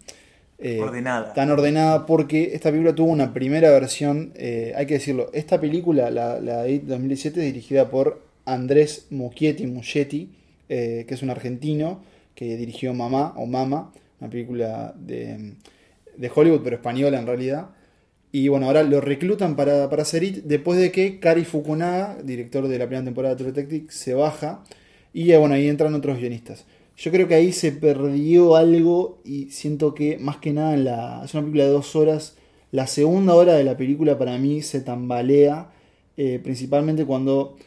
[0.60, 1.34] eh, Ordenada.
[1.34, 6.12] Tan ordenada porque esta película tuvo una primera versión, eh, hay que decirlo, esta película,
[6.12, 10.30] la, la de 2017, es dirigida por Andrés Muschietti, Muschietti
[10.70, 12.02] eh, que es un argentino
[12.36, 15.56] que dirigió Mamá o Mama, una película de,
[16.34, 17.70] Hollywood, pero española en realidad.
[18.32, 22.68] Y bueno, ahora lo reclutan para, para hacer It después de que Kari Fukunaga, director
[22.68, 24.64] de la primera temporada de True Detective, se baja.
[25.14, 26.66] Y eh, bueno, ahí entran otros guionistas.
[27.00, 31.24] Yo creo que ahí se perdió algo y siento que más que nada.
[31.24, 32.36] Es una película de dos horas.
[32.72, 35.72] La segunda hora de la película para mí se tambalea,
[36.18, 37.58] eh, principalmente cuando,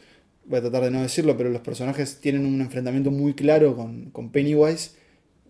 [0.45, 4.11] voy a tratar de no decirlo, pero los personajes tienen un enfrentamiento muy claro con,
[4.11, 4.91] con Pennywise.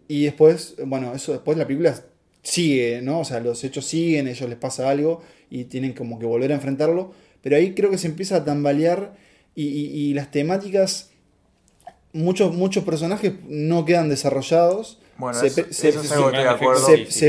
[0.07, 1.95] Y después, bueno, eso después la película
[2.41, 3.21] sigue, ¿no?
[3.21, 6.51] O sea, los hechos siguen, a ellos les pasa algo y tienen como que volver
[6.51, 7.11] a enfrentarlo.
[7.41, 9.15] Pero ahí creo que se empieza a tambalear
[9.55, 11.11] y, y- y las temáticas,
[12.13, 14.99] muchos, muchos personajes no quedan desarrollados.
[15.17, 15.61] Bueno, se, eso,
[16.01, 16.01] eso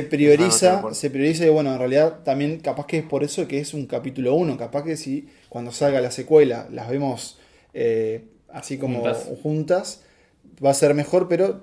[0.02, 3.74] prioriza, se prioriza y bueno, en realidad también capaz que es por eso que es
[3.74, 7.38] un capítulo 1, capaz que si cuando salga la secuela las vemos
[7.74, 9.28] eh, así como Juntas.
[9.42, 10.02] juntas.
[10.64, 11.62] va a ser mejor, pero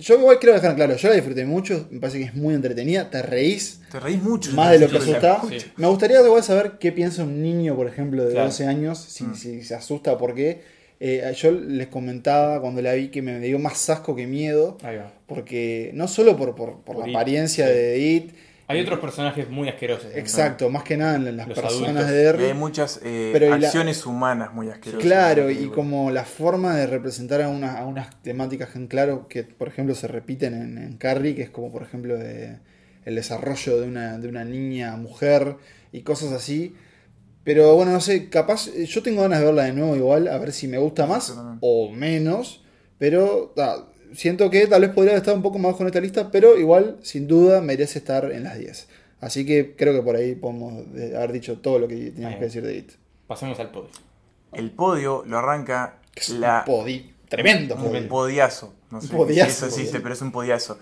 [0.00, 3.10] yo igual quiero dejar claro, yo la disfruté mucho, me parece que es muy entretenida,
[3.10, 4.50] te reís Te reís mucho.
[4.52, 5.40] más de lo que asusta.
[5.48, 5.56] sí.
[5.76, 8.46] Me gustaría igual saber qué piensa un niño, por ejemplo, de Claro.
[8.48, 9.34] 12 años, si, Mm.
[9.34, 10.60] si se asusta, porque
[11.04, 14.78] eh, yo les comentaba cuando la vi que me dio más asco que miedo,
[15.26, 17.72] porque no solo por, por, por Por la It, apariencia sí.
[17.72, 18.32] de It,
[18.68, 20.06] Hay otros personajes muy asquerosos.
[20.12, 20.18] ¿no?
[20.18, 22.06] exacto, más que nada en las Los personas adultos.
[22.08, 22.44] de Y Derry.
[22.44, 25.02] hay muchas eh, Pero y la- acciones humanas muy asquerosas.
[25.02, 29.42] Claro, y como la forma de representar a, una- a unas temáticas en claro que,
[29.44, 32.58] por ejemplo, se repiten en, en Carrie, que es como, por ejemplo, de,
[33.04, 35.56] el desarrollo de una, de una niña mujer
[35.92, 36.74] y cosas así.
[37.44, 40.38] Pero bueno, no sé, capaz, eh, yo tengo ganas de verla de nuevo igual, a
[40.38, 42.64] ver si me gusta más o menos.
[42.98, 46.56] Pero ta, siento que tal vez podría estar un poco más con esta lista, pero
[46.58, 48.88] igual, sin duda, merece estar en las 10.
[49.20, 52.44] Así que creo que por ahí podemos eh, haber dicho todo lo que teníamos que
[52.44, 52.92] decir de It.
[53.26, 53.90] Pasemos al podio.
[54.52, 58.74] El podio lo arranca es la, un podi- tremendo un podiazo.
[58.90, 60.02] No sé Podiazo, si eso existe, boludo.
[60.02, 60.78] pero es un podiazo.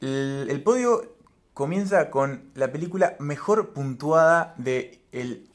[0.00, 1.14] El, el podio
[1.52, 5.48] comienza con la película mejor puntuada de el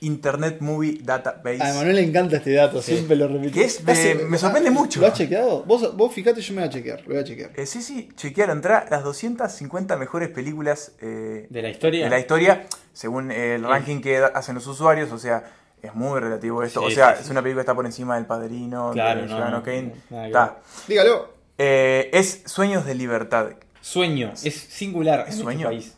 [0.00, 1.62] Internet Movie Database.
[1.62, 3.64] A Manuel le encanta este dato, siempre lo repite.
[3.64, 5.00] Es- me- sorprende mucho.
[5.00, 5.64] ¿Lo has chequeado?
[5.64, 7.00] Vos, vos fijate, yo me voy a chequear.
[7.02, 7.50] Lo voy a chequear.
[7.56, 12.04] Eh, sí, sí, chequearon, entra las 250 mejores películas eh, De la historia.
[12.04, 15.44] de la historia, según el ranking que hacen los usuarios, o sea,
[15.82, 16.80] es muy relativo esto.
[16.80, 17.32] Sí, o sea, sí, es sí.
[17.32, 19.92] una película que está por encima del Padrino, Claro, de no, Ciudadano no, Kane.
[20.10, 20.58] no, Está.
[20.88, 21.34] Dígalo.
[21.58, 23.50] Eh, es Sueños de Libertad.
[23.80, 24.32] Sueño.
[24.42, 25.70] Es singular en ¿Sueño?
[25.70, 25.95] este país.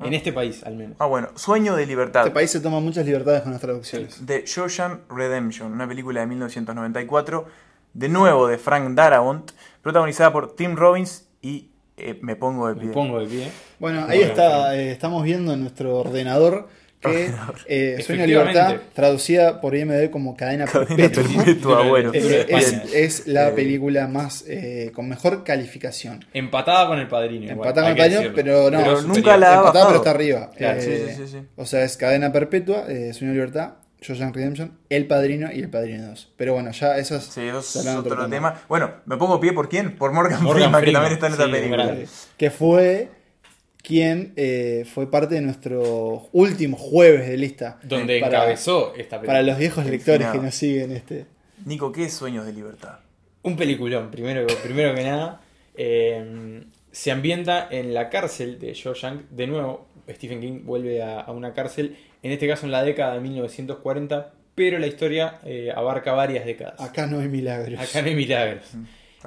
[0.00, 0.96] En este país, al menos.
[1.00, 2.22] Ah, bueno, Sueño de Libertad.
[2.22, 4.24] Este país se toma muchas libertades con las traducciones.
[4.26, 7.46] de Shawshank Redemption, una película de 1994,
[7.94, 9.50] de nuevo de Frank Darabont,
[9.82, 12.90] protagonizada por Tim Robbins y eh, me pongo de Me pie.
[12.92, 13.50] pongo de pie.
[13.80, 16.68] Bueno, ahí Bueno, está, eh, estamos viendo en nuestro ordenador
[17.00, 17.30] que
[17.66, 18.26] eh, Sueño de.
[18.28, 22.10] Libertad, traducida por IMDb como Cadena Cadena Perpetua, perpetua, bueno.
[22.10, 22.46] de
[22.92, 26.24] es- la Eh, película más eh, con mejor calificación.
[26.32, 27.50] Empatada con el padrino.
[27.52, 28.34] Empatada con el que Padrino, decirlo.
[28.36, 29.86] pero no, Pero nunca la- ha empatada, bajado.
[29.88, 30.50] pero está arriba.
[30.56, 31.46] Claro, Eh, sí, sí, sí, sí.
[31.56, 35.70] O sea, es Cadena Perpetua, eh, Sueño de Libertad, Shawshank Redemption, El Padrino y El
[35.70, 36.32] Padrino 2.
[36.36, 38.60] Pero bueno, ya esas Sí, eso es serán otro tema.
[38.68, 39.96] Bueno, me pongo pie por quién?
[39.96, 41.84] Por Morgan, Morgan Freeman, que Freeman, también está en esta película.
[41.84, 42.06] grande.
[42.36, 43.08] Que fue
[43.82, 47.78] quien eh, fue parte de nuestro último jueves de lista.
[47.82, 49.26] Donde Para- encabezó esta película.
[49.26, 51.26] Para los viejos lectores que nos siguen este.
[51.64, 52.98] Nico, ¿qué es Sueños de Libertad?
[53.42, 55.40] Un peliculón, primero, primero que nada.
[55.76, 59.28] eh, se ambienta en la cárcel de Shawshank.
[59.30, 63.14] De nuevo, Stephen King vuelve a, a una cárcel, en este caso en la década
[63.14, 66.80] de 1940, pero la historia eh, abarca varias décadas.
[66.80, 67.78] Acá no hay milagros.
[67.78, 68.64] Acá no hay milagros.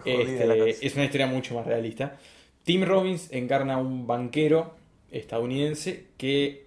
[0.06, 2.18] Este, es una historia mucho más realista.
[2.64, 4.76] Tim Robbins encarna a un banquero
[5.12, 6.66] estadounidense que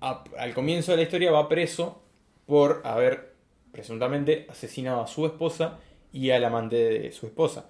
[0.00, 2.02] a- al comienzo de la historia va preso
[2.46, 3.32] por haber
[3.72, 5.78] presuntamente asesinado a su esposa
[6.12, 7.66] y al amante de su esposa.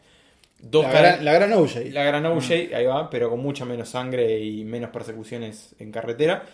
[0.60, 1.90] Dos La gran, la gran OJ.
[1.92, 6.44] la gran OJ, ahí va, pero con mucha menos sangre y menos persecuciones en carretera.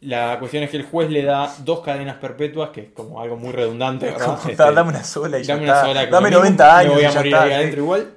[0.00, 3.36] La cuestión es que el juez le da dos cadenas perpetuas, que es como algo
[3.36, 5.80] muy redundante, Este, dame una sola y ya Dame está.
[5.82, 6.06] sola.
[6.06, 7.54] Dame lo mismo, 90 años Me voy y a ya morir está, ahí sí.
[7.54, 8.14] adentro igual.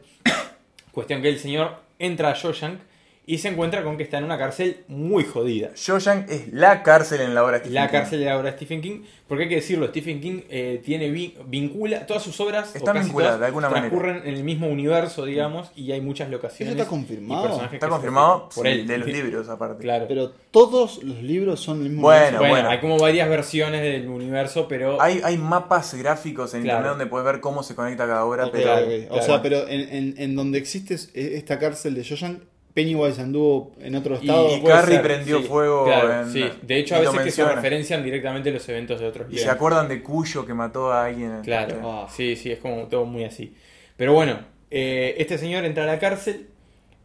[0.91, 2.79] Cuestión que el señor entra a Shawshank
[3.27, 5.71] y se encuentra con que está en una cárcel muy jodida.
[5.75, 7.91] Shawshank es la cárcel en la obra de Stephen La King.
[7.91, 11.09] cárcel de la obra de Stephen King, porque hay que decirlo, Stephen King eh, tiene
[11.09, 13.89] vi- vincula todas sus obras o Están casi vinculadas todas, de alguna manera.
[13.89, 16.75] transcurren en el mismo universo, digamos, y hay muchas locaciones.
[16.75, 17.61] Eso está confirmado.
[17.71, 18.87] Está confirmado por sí, él.
[18.87, 19.81] de los libros, aparte.
[19.81, 20.05] Claro.
[20.07, 22.39] Pero todos los libros son el mismo Bueno, universo.
[22.39, 22.69] bueno, bueno.
[22.69, 26.77] hay como varias versiones del universo, pero Hay, hay mapas gráficos en Claro.
[26.79, 28.81] internet donde puedes ver cómo se conecta cada obra, Ok, pero ok.
[28.81, 29.23] O claro.
[29.23, 32.39] sea, pero en, en- en donde existe es- esta cárcel de Shawshank,
[32.75, 34.55] Pennywise anduvo en otro Y- estado.
[34.55, 36.43] Y puede Carrie ser, prendió sí, fuego claro, en- sí.
[36.61, 39.49] De hecho, a y veces que se referencian directamente los eventos de otros Y se
[39.49, 41.41] acuerdan de Cuyo que mató a alguien.
[41.41, 42.07] Claro, Ah.
[42.13, 43.55] sí, sí, es como todo muy así.
[43.97, 46.47] Pero bueno, eh, este señor entra a la cárcel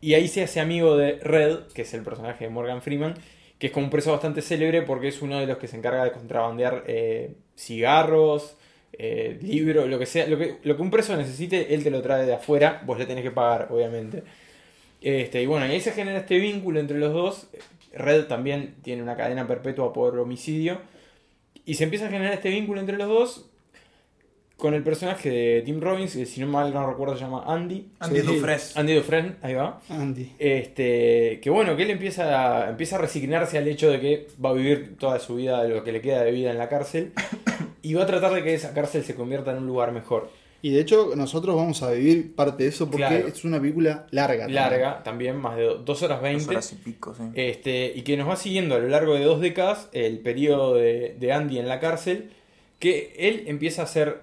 [0.03, 3.15] y ahí se hace amigo de Red, que es el personaje de Morgan Freeman,
[3.61, 6.03] que es como un preso bastante célebre porque es uno de los que se encarga
[6.03, 8.57] de contrabandear eh, cigarros,
[8.93, 10.27] eh, libros, lo que sea.
[10.27, 13.07] Lo que, lo que un preso necesite, él te lo trae de afuera, vos le
[13.07, 14.25] tenés que pagar, obviamente.
[15.01, 17.49] Este, y bueno, y ahí se genera este vínculo entre los dos.
[17.93, 20.79] Red también tiene una cadena perpetua por homicidio.
[21.65, 23.51] Y se empieza a generar este vínculo entre los dos
[24.61, 27.89] con el personaje de Tim Robbins, que si no mal no recuerdo se llama Andy.
[27.99, 28.27] Andy Sí.
[28.27, 28.81] Dufresne.
[28.81, 29.81] Andy Dufresne, ahí va.
[29.89, 30.33] Andy.
[30.39, 34.51] Este, que bueno, que él empieza a, empieza a resignarse al hecho de que va
[34.51, 37.13] a vivir toda su vida, lo que le queda de vida en la cárcel,
[37.83, 40.31] y va a tratar de que esa cárcel se convierta en un lugar mejor.
[40.63, 43.29] Y de hecho, nosotros vamos a vivir parte de eso porque Claro.
[43.29, 44.41] es una película larga.
[44.45, 44.55] también.
[44.63, 46.41] Larga, también, más de 2 horas 20.
[46.45, 47.23] Dos horas y pico, sí.
[47.35, 51.17] Este, y que nos va siguiendo a lo largo de dos décadas el periodo de,
[51.19, 52.31] de Andy en la cárcel,
[52.79, 54.21] que él empieza a hacer,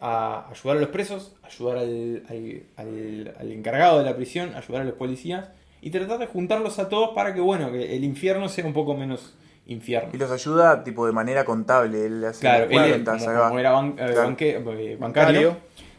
[0.00, 4.82] a ayudar a los presos, ayudar al, al- al- al encargado de la prisión, ayudar
[4.82, 5.48] a los policías,
[5.80, 8.96] y tratar de juntarlos a todos para que, bueno, que el infierno sea un poco
[8.96, 10.10] menos infierno.
[10.12, 12.06] Y los ayuda tipo de manera contable.
[12.06, 14.22] Él hace Claro, él cuentas, como, era ban- eh, Claro.
[14.24, 15.56] banque- eh, bancario,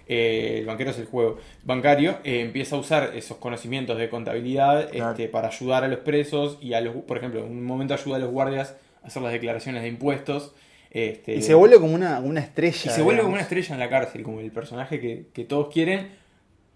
[0.09, 4.89] eh, el banquero es el juego bancario, eh, empieza a usar esos conocimientos de contabilidad
[4.89, 5.11] Claro.
[5.11, 8.17] este, para ayudar a los presos y a los, por ejemplo, en un momento ayuda
[8.17, 10.53] a los guardias a hacer las declaraciones de impuestos.
[10.91, 12.75] Este, Y se vuelve como una, una estrella.
[12.85, 15.71] y se vuelve como una estrella en la cárcel, como el personaje que, que todos
[15.71, 16.09] quieren,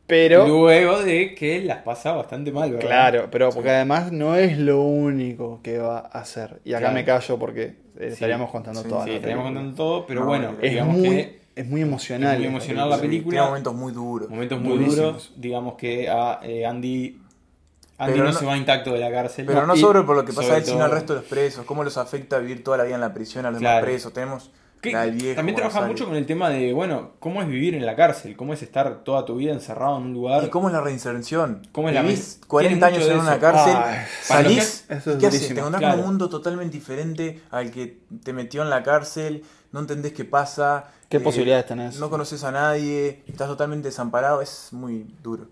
[0.05, 0.45] Pero.
[0.47, 2.85] luego de que las pasa bastante mal, ¿verdad?
[2.87, 6.59] Claro, pero porque además no es lo único que va a hacer.
[6.65, 6.93] Y acá Claro.
[6.93, 10.49] me callo porque eh, estaríamos contando Sí, toda Sí, estaríamos contando todo, pero No, bueno,
[10.59, 12.33] es Es digamos muy, que es muy emocional.
[12.33, 13.31] es muy emocional la película.
[13.31, 14.29] Tiene momentos muy duros.
[14.29, 14.95] momentos muy Durísimos.
[14.97, 17.19] duros, digamos que a eh, Andy,
[17.97, 19.45] Andy no, no- se va intacto de la cárcel.
[19.45, 21.65] Pero no solo por lo que pasa él, sino al resto de los presos.
[21.65, 23.75] Cómo los afecta vivir toda la vida en la prisión a los Claro.
[23.77, 24.13] demás presos.
[24.13, 24.49] Tenemos
[24.81, 25.35] viejo.
[25.37, 28.53] también trabaja mucho con el tema de, bueno, cómo es vivir en la cárcel, cómo
[28.53, 30.43] es estar toda tu vida encerrado en un lugar.
[30.43, 31.61] ¿Y cómo es la reinserción?
[31.71, 35.11] ¿Cómo es la Vivís men- 40 tiene años en una cárcel, lo salís, que- eso
[35.11, 35.47] es ¿qué haces?
[35.47, 35.93] Te encontrás Claro.
[35.93, 39.43] con un mundo totalmente diferente al que te metió en la cárcel,
[39.73, 40.85] no entendés qué pasa.
[41.09, 41.99] ¿Qué eh, posibilidades tenés?
[41.99, 45.47] No conoces a nadie, estás totalmente desamparado, es muy duro.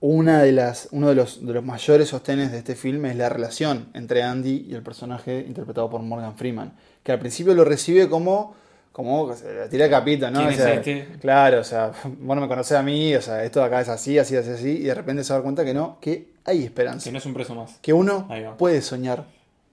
[0.00, 3.28] Una de las, uno de los, de los mayores sostenes de este filme es la
[3.28, 8.08] relación entre Andy y el personaje interpretado por Morgan Freeman, que al principio lo recibe
[8.08, 8.54] como,
[8.92, 10.38] como le tira capita, ¿no?
[10.38, 11.08] ¿Quién O es sea, este?
[11.20, 13.88] Claro, o sea, vos no me conocés a mí, o sea, esto de acá es
[13.88, 17.04] así, así, así, así, y de repente se da cuenta que no, que hay esperanza,
[17.04, 17.78] Que no es un preso más.
[17.82, 19.24] que uno puede soñar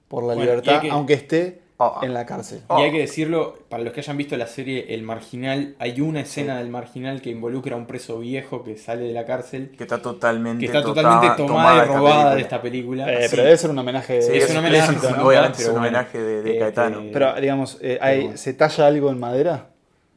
[0.08, 2.00] por la Bueno, libertad, que- aunque esté Ah.
[2.04, 2.62] en la cárcel.
[2.68, 2.80] Oh.
[2.80, 6.22] Y hay que decirlo, para los que hayan visto la serie El Marginal, hay una
[6.22, 9.84] escena del Marginal que involucra a un preso viejo que sale de la cárcel, Que
[9.84, 12.36] está totalmente, que está tota- totalmente tomada y robada película.
[12.36, 13.12] de esta película.
[13.14, 13.28] Eh, sí.
[13.32, 14.22] Pero debe ser un homenaje.
[14.22, 15.28] Sí, es es- un homenaje, es- ¿no?
[15.28, 17.02] obviamente es un homenaje de, de eh, Caetano.
[17.02, 18.38] que- Pero, digamos, eh, hay- bueno.
[18.38, 19.68] ¿se talla algo en madera?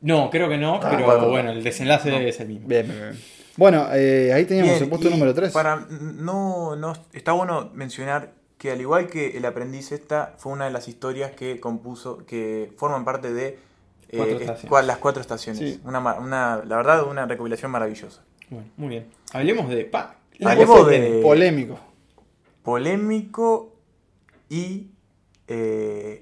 [0.01, 1.29] No, creo que no, Ah, pero bueno.
[1.29, 2.69] bueno, el desenlace es el mismo.
[2.69, 3.21] Bien, bien, bien.
[3.57, 5.51] Bueno, eh, ahí teníamos Bien, el puesto número 3.
[5.51, 10.65] Para, no, no, está bueno mencionar que al igual que El aprendiz, esta fue una
[10.67, 13.59] de las historias que compuso, que forman parte de
[14.11, 14.17] eh,
[14.69, 15.59] Cuatro las cuatro estaciones.
[15.59, 15.81] Sí.
[15.85, 18.23] Una, la verdad, una recopilación maravillosa.
[18.51, 19.07] Bueno, muy bien.
[19.33, 19.85] Hablemos de.
[19.85, 21.79] Pa, Hablemos de- Polémico.
[22.63, 23.73] Polémico
[24.49, 24.89] y
[25.47, 26.21] eh,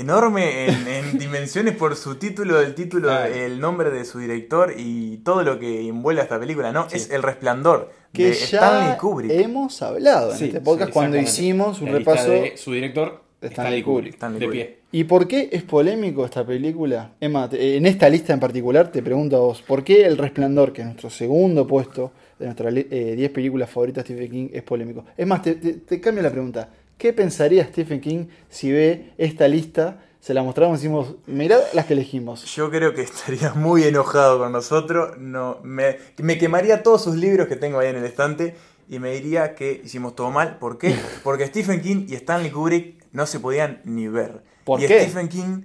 [0.00, 3.34] enorme en, en dimensiones por su título, el título, Claro.
[3.34, 6.88] el nombre de su director y todo lo que envuelve a esta película, ¿no?
[6.88, 6.96] Sí.
[6.96, 9.30] Es El Resplandor Que de ya Stanley Kubrick.
[9.32, 12.30] hemos hablado en Sí, este podcast sí, cuando hicimos un La repaso.
[12.30, 14.14] de su director, de Stanley Stanley Kubrick.
[14.14, 14.66] Stanley de Kubrick.
[14.66, 14.76] pie.
[14.92, 17.12] ¿Y por qué es polémico esta película?
[17.20, 20.72] Emma, te- en esta lista en particular te pregunto a vos, ¿por qué El Resplandor,
[20.72, 24.48] que es nuestro segundo puesto de nuestras li- eh, 10 películas favoritas de Stephen King,
[24.54, 25.04] es polémico?
[25.16, 26.68] Es más, te, te- te cambio la pregunta.
[26.98, 30.02] ¿Qué pensaría Stephen King si ve esta lista?
[30.20, 32.44] Se la mostramos y decimos, mirá las que elegimos.
[32.54, 35.18] Yo creo que estaría muy enojado con nosotros.
[35.18, 38.56] No, me, me quemaría todos sus libros que tengo ahí en el estante
[38.88, 40.58] y me diría que hicimos todo mal.
[40.58, 40.96] ¿Por qué?
[41.22, 44.42] Porque Stephen King y Stanley Kubrick no se podían ni ver.
[44.64, 45.02] ¿Por y qué?
[45.02, 45.62] Stephen King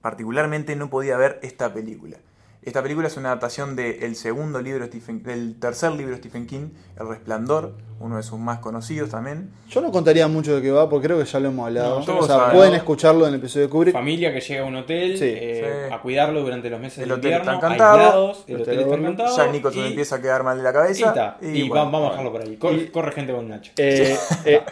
[0.00, 2.18] particularmente no podía ver esta película.
[2.62, 6.46] Esta película es una adaptación del segundo libro de Stephen, del tercer libro de Stephen
[6.46, 6.68] King,
[7.00, 9.50] El Resplandor, uno de sus más conocidos también.
[9.68, 12.00] Yo no contaría mucho de qué va porque creo que ya lo hemos hablado.
[12.06, 13.92] No, o sea, pueden escucharlo en el episodio de Kubrick.
[13.94, 15.24] Familia que llega a un hotel Sí.
[15.26, 15.94] eh, Sí.
[15.94, 18.78] a cuidarlo durante los meses El de hotel invierno, está encantado, aislados, el el hotel
[18.78, 19.36] hotel está encantado.
[19.36, 21.36] Ya Nicholson y, empieza a quedar mal de la y, cabeza.
[21.42, 22.56] y bueno, vamos a dejarlo por ahí.
[22.56, 23.72] Corre, Y- corre gente con Nacho.
[23.76, 24.62] Eh, eh,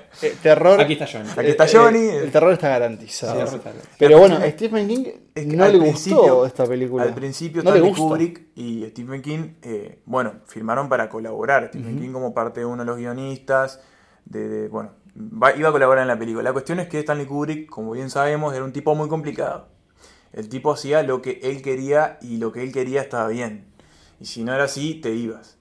[0.43, 0.81] terror.
[0.81, 1.29] Aquí está Johnny.
[1.37, 1.99] Aquí está Johnny.
[1.99, 3.47] eh, el terror está garantizado.
[3.47, 3.59] Sí.
[3.99, 5.05] Pero bueno, Stephen King
[5.35, 7.03] Es que no le gustó esta película.
[7.05, 7.93] Al principio no Stanley.
[7.93, 11.69] Kubrick y Stephen King, eh, bueno, firmaron para colaborar.
[11.69, 13.81] Stephen King como parte de uno de los guionistas,
[14.25, 16.43] de, de- bueno, va- iba a colaborar en la película.
[16.43, 19.69] La cuestión es que Stanley Kubrick, como bien sabemos, era un tipo muy complicado.
[20.33, 23.65] El tipo hacía lo que él quería y lo que él quería estaba bien.
[24.21, 25.57] Y si no era así, te ibas.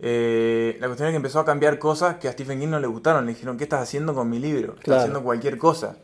[0.00, 2.86] Eh, la cuestión es que empezó a cambiar cosas que a Stephen King no le
[2.86, 3.26] gustaron.
[3.26, 4.72] Le dijeron, ¿qué estás haciendo con mi libro?
[4.72, 5.00] Estás Claro.
[5.00, 5.96] haciendo cualquier cosa.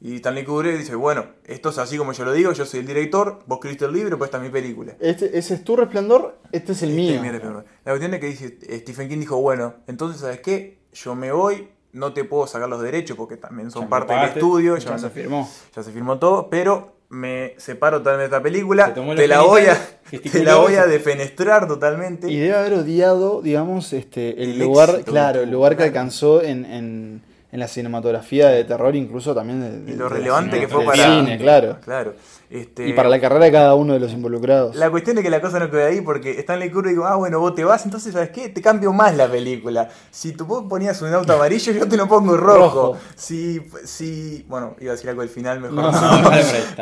[0.00, 2.86] Y Stanley Kubrick dice, bueno, esto es así como yo lo digo, yo soy el
[2.86, 4.94] director, vos escribiste el libro, pues esta es mi película.
[5.00, 7.14] Este, ese es tu resplandor, este es el Este mío.
[7.14, 7.64] es mi resplandor.
[7.84, 10.78] La cuestión es que dice, eh, Stephen King dijo, bueno, entonces, ¿sabes qué?
[10.92, 14.24] Yo me voy, no te puedo sacar los derechos porque también son Ya parte del
[14.24, 15.48] estudio, Ya ya, se firmó.
[15.74, 19.78] ya se firmó todo, pero me separo totalmente de esta película, te la, voy a,
[20.30, 22.30] te la voy a defenestrar totalmente.
[22.30, 26.42] Y debe haber odiado, digamos, este, el, El lugar, éxito claro, el lugar que alcanzó
[26.42, 27.22] en, en,
[27.52, 31.04] en la cinematografía de terror, incluso también de, de- Y lo relevante que fue para...
[31.20, 31.78] cine, claro.
[31.84, 32.14] Claro.
[32.48, 34.76] Este, Y para la carrera de cada uno de los involucrados.
[34.76, 37.40] La cuestión es que la cosa no queda ahí porque Stanley Kubrick digo, ah, bueno,
[37.40, 38.48] vos te vas, entonces, ¿sabes qué?
[38.48, 39.88] Te cambio más la película.
[40.10, 42.56] Si tú vos ponías un auto amarillo, yo te lo pongo rojo.
[42.56, 42.98] Rojo.
[43.14, 46.30] Si, si, bueno, iba a decir algo al final, mejor No.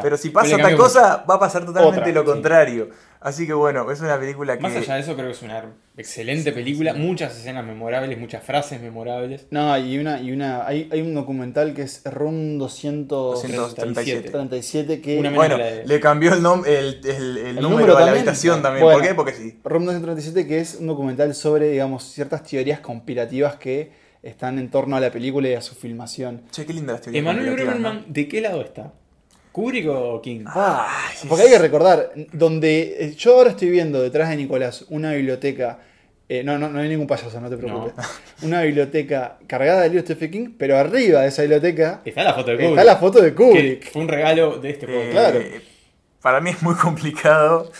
[0.03, 2.27] Pero si pasa cambió cosa, va a pasar totalmente Otra, lo sí.
[2.27, 2.91] contrario.
[3.25, 4.62] Así que bueno, es una película que...
[4.65, 5.65] Más allá de eso, creo que es una
[5.97, 6.93] excelente película.
[6.93, 9.47] Muchas escenas memorables, muchas frases memorables.
[9.51, 14.31] No, y una, y una, hay, hay un documental que es RUM 237.
[14.31, 18.01] 237 que Una Bueno, le cambió el, nom el, el- el El número, número a
[18.07, 18.85] la habitación también.
[18.85, 18.99] Bueno.
[18.99, 19.15] ¿Por qué?
[19.15, 19.59] Porque sí.
[19.65, 23.91] RUM 237 que es un documental sobre, digamos, ciertas teorías conspirativas que
[24.23, 26.43] están en torno a la película y a su filmación.
[26.51, 27.21] Che, qué linda la teoría.
[27.21, 27.51] Emanuel.
[27.53, 28.93] Bremerman, ¿de qué lado está?
[29.53, 30.45] ¿Kubrick o King?
[30.47, 30.89] Ah,
[31.29, 35.79] porque hay que recordar, donde eh, yo ahora estoy viendo detrás de Nicolás una biblioteca,
[36.29, 37.93] eh, no, no, no hay ningún payaso, no te preocupes,
[38.43, 42.35] una biblioteca cargada de libros de Stephen King, pero arriba de esa biblioteca Está la
[42.35, 42.70] foto de Kubrick.
[42.70, 43.93] está la foto de que Kubrick.
[43.93, 45.11] fue un regalo de este Eh, juego.
[45.11, 45.41] claro.
[46.22, 47.70] Para mí es muy complicado.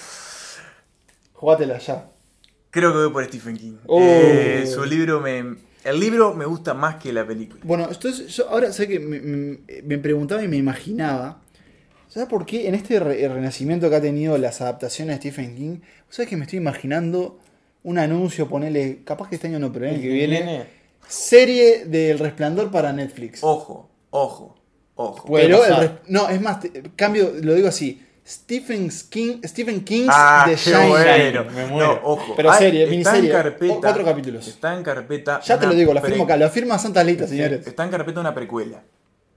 [1.33, 2.07] Jugátela ya.
[2.71, 3.77] Creo que voy por Stephen King.
[3.87, 4.01] Oh.
[4.03, 5.57] Eh, su libro me.
[5.85, 7.61] El libro me gusta más que la película.
[7.65, 11.41] Bueno, entonces yo ahora sé que me, me- me preguntaba y me imaginaba
[12.09, 12.69] ¿Sabes por qué?
[12.69, 15.79] En este re- renacimiento que ha tenido las adaptaciones de Stephen King,
[16.09, 17.41] ¿sabes que me estoy imaginando
[17.85, 20.67] un anuncio, ponele, capaz que este año no, pero el año que viene,
[21.07, 23.39] serie del Resplandor para Netflix?
[23.43, 24.57] Ojo, ojo,
[24.97, 25.33] ojo.
[25.33, 30.45] Pero el no, es más, te- cambio, lo digo así, Stephen King, Stephen King's Ah,
[30.49, 30.89] The Shining.
[30.89, 31.45] bueno.
[31.51, 32.01] me muero.
[32.03, 32.33] No, ojo.
[32.35, 34.49] Pero Hay- serie, está miniserie, en carpeta, cuatro capítulos.
[34.49, 35.41] Está en carpeta.
[35.43, 37.67] Ya te una lo digo, la pre- firmo acá, lo firma Santa Lita, señores.
[37.67, 38.83] Está en carpeta una precuela.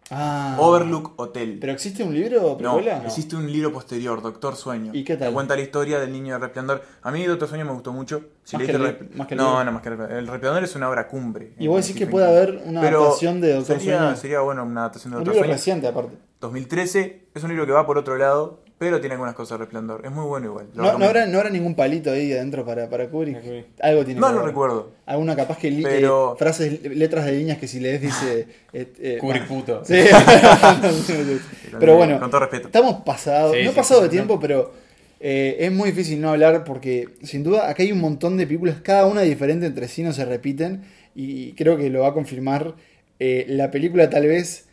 [0.09, 0.55] Ah.
[0.59, 1.57] Overlook Hotel.
[1.59, 3.03] ¿Pero existe un libro no, precuela?
[3.05, 4.91] existe un libro posterior, Doctor Sueño.
[4.93, 5.29] ¿Y qué tal?
[5.29, 6.81] Que cuenta la historia del niño de resplandor.
[7.01, 8.21] A mí Doctor Sueño me gustó mucho.
[8.43, 10.27] Si Más que el Rep- li- más que el no, no, más que el, el
[10.27, 11.53] resplandor es una obra cumbre.
[11.59, 12.31] Y vos decís que puede King.
[12.33, 14.15] haber una Pero adaptación de Doctor sería, Sueño.
[14.15, 15.57] Sería bueno una adaptación de Un Doctor libro Sueño.
[15.57, 16.17] reciente, aparte.
[16.39, 20.05] 2013 es un libro que va por otro lado, pero tiene algunas cosas de resplandor.
[20.05, 20.67] Es muy bueno igual.
[20.75, 23.37] No, no, habrá, no habrá ningún palito ahí adentro para, para Kubrick.
[23.81, 24.49] Algo tiene No que lo haber.
[24.49, 24.91] recuerdo.
[25.07, 28.47] Alguna capaz que li- Pero- eh, frases, letras de líneas que si lees dice.
[28.73, 29.47] eh, eh, Kubrick bah.
[29.47, 29.85] puto.
[29.85, 29.95] Sí.
[31.79, 32.67] pero bueno, Con todo respeto.
[32.67, 33.55] estamos pasados.
[33.55, 34.73] Sí, no sí, pasado sí, de sí, tiempo, pero
[35.19, 38.77] eh, es muy difícil no hablar porque sin duda acá hay un montón de películas,
[38.83, 40.83] cada una diferente entre sí, no se repiten.
[41.15, 42.75] Y creo que lo va a confirmar
[43.19, 44.65] eh, la película tal vez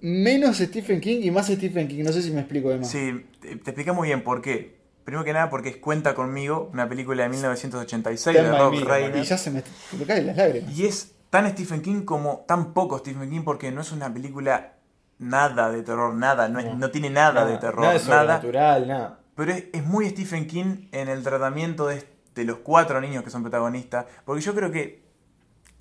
[0.00, 2.02] menos Stephen King y más Stephen King.
[2.02, 2.84] No sé si me explico, Emma.
[2.84, 3.12] Sí,
[3.42, 4.80] te, te explica muy bien por qué.
[5.04, 8.88] Primero que nada porque es Cuenta conmigo, una película de 1986 de Stand Rob.
[8.88, 9.16] Reiner.
[9.16, 9.62] Y ya se me,
[9.98, 10.72] me caen las lágrimas.
[10.72, 14.74] Y es tan Stephen King como tan poco Stephen King porque no es una película
[15.18, 16.74] nada de terror, nada, no, es- No.
[16.76, 17.92] no tiene nada, de terror, Nada nada.
[17.94, 19.18] de sobrenatural, nada.
[19.36, 23.30] pero es, es muy Stephen King en el tratamiento de, de los cuatro niños que
[23.30, 25.02] son protagonistas, porque yo creo que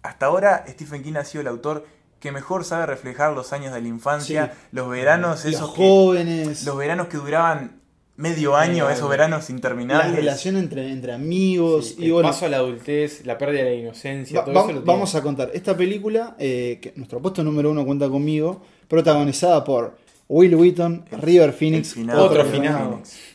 [0.04, 1.86] hasta ahora Stephen King ha sido el autor
[2.22, 4.68] que mejor sabe reflejar los años de la infancia, Sí.
[4.72, 6.64] los veranos, Los esos que, jóvenes.
[6.66, 7.82] los veranos que duraban
[8.16, 10.16] medio año, esos veranos la interminables.
[10.16, 11.88] relación entre, entre amigos.
[11.90, 14.54] Sí, y el bueno, paso a la adultez, la pérdida de la inocencia, va- todo
[14.56, 15.50] va- eso lo vamos a contar.
[15.54, 19.98] Esta película, eh, que nuestro puesto número uno cuenta conmigo, protagonizada por
[20.28, 22.46] Will Wheaton, El- River Phoenix, Otro.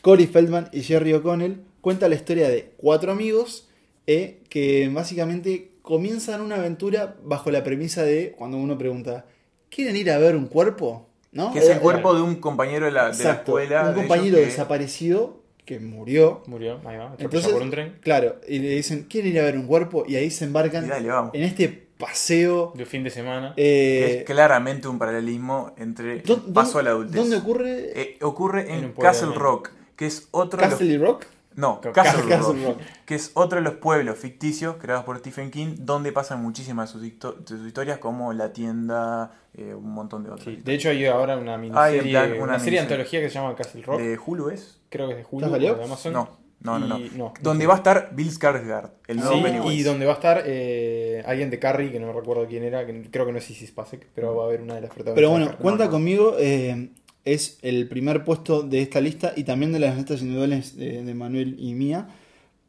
[0.01, 1.61] Corey Feldman y Jerry O'Connell.
[1.81, 3.67] Cuenta la historia de cuatro amigos
[4.09, 9.25] eh, que básicamente comienzan una aventura bajo la premisa de cuando uno pregunta,
[9.69, 11.07] ¿quieren ir a ver un cuerpo?
[11.31, 11.53] ¿No?
[11.53, 13.89] Que es el cuerpo de un compañero de la, de la Exacto, escuela.
[13.89, 17.97] un compañero desaparecido que murió Murió, ahí va, Entonces, por un tren.
[18.01, 20.03] claro, y le dicen, ¿quieren ir a ver un cuerpo?
[20.07, 21.67] Y ahí se embarcan dale, en este
[21.97, 22.73] paseo.
[22.75, 23.53] De fin de semana.
[23.57, 27.15] eh, es claramente un paralelismo entre ¿dó- el paso a la adultez.
[27.15, 27.91] ¿Dónde ocurre?
[28.01, 31.25] Eh, ocurre En Castle Rock, que es otro de los Castle Rock.
[31.57, 32.81] No, Ca- Castle, Castle Rock, Rock.
[33.05, 36.99] que es otro de los pueblos ficticios creados por Stephen King, donde pasan muchísimas de
[36.99, 40.45] sus, histo- de sus historias, como La Tienda, eh, un montón de otras.
[40.45, 42.79] Sí, de hecho hay ahora una miniserie, plan, una, una serie de miniserie.
[42.79, 43.99] antología que se llama Castle Rock.
[43.99, 44.79] ¿De Hulu es?
[44.89, 46.13] Creo que es de Hulu de Amazon.
[46.13, 46.29] No,
[46.61, 46.87] no, no.
[46.87, 46.99] no.
[46.99, 47.33] Y- no.
[47.41, 49.73] Donde va a estar Bill Skarsgård, el nuevo Sí, Pennywise.
[49.75, 52.85] y donde va a estar eh, alguien de Carrie, que no me recuerdo quién era,
[52.85, 55.15] que creo que no es Isis Pasek, pero va a haber una de las protagonistas.
[55.15, 55.91] Pero bueno, cuenta no.
[55.91, 56.35] conmigo.
[56.37, 56.89] eh,
[57.33, 61.13] es el primer puesto de esta lista y también de las listas individuales de, de
[61.13, 62.07] Manuel y mía.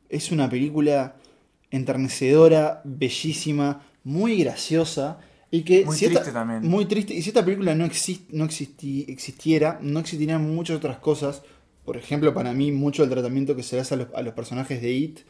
[0.08, 1.16] Es una película
[1.70, 5.18] enternecedora, bellísima, muy graciosa.
[5.50, 6.66] Y que Muy si esta- triste también.
[6.68, 7.14] Muy triste.
[7.14, 11.42] Y si esta película no, exist, no existi- existiera, no existirían muchas otras cosas.
[11.84, 14.34] Por ejemplo, para mí, mucho el tratamiento que se le hace a los, a los
[14.34, 15.20] personajes de It.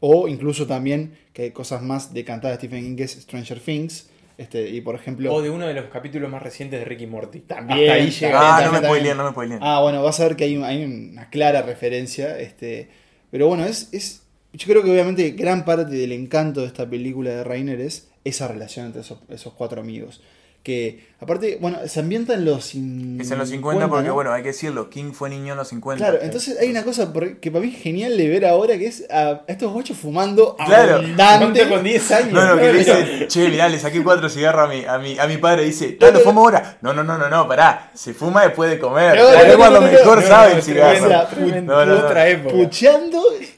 [0.00, 4.08] O incluso también que hay cosas más decantadas de Stephen King, que es Stranger Things.
[4.42, 5.32] Este, y por ejemplo.
[5.32, 7.40] O de uno de los capítulos más recientes de Ricky Morty.
[7.40, 8.56] También, Hasta ahí llega.
[8.56, 9.60] Ah, no me spoileen, no me spoileen.
[9.62, 12.38] Ah, bueno, vas a ver que hay, hay una clara referencia.
[12.38, 12.88] Este,
[13.30, 14.22] pero bueno, es, es.
[14.52, 18.48] Yo creo que obviamente gran parte del encanto de esta película de Rainer es esa
[18.48, 20.20] relación entre esos, esos cuatro amigos.
[20.62, 23.24] Que, aparte, bueno, se ambienta en los 50.
[23.24, 24.14] Es en los 50 porque, ¿no?
[24.14, 26.04] bueno, hay que decirlo, King fue niño en los 50.
[26.04, 29.04] Claro, entonces hay una cosa que para mí es genial de ver ahora que es
[29.10, 30.96] a estos ocho fumando Claro.
[30.98, 31.68] abundante.
[31.68, 32.32] Con 10 años.
[32.32, 35.18] No, no, que le dice, che, mirá, le saqué cuatro cigarros a mi, a mi,
[35.18, 35.64] a mi padre.
[35.64, 36.78] Dice, ¿lo fumo ahora?
[36.80, 37.90] No, no, no, no, no, pará.
[37.94, 39.16] Se fuma después de comer.
[39.16, 41.26] No, no, es no, cuando no, no, mejor no, sabe no, el cigarro.
[41.28, 41.28] tremenda,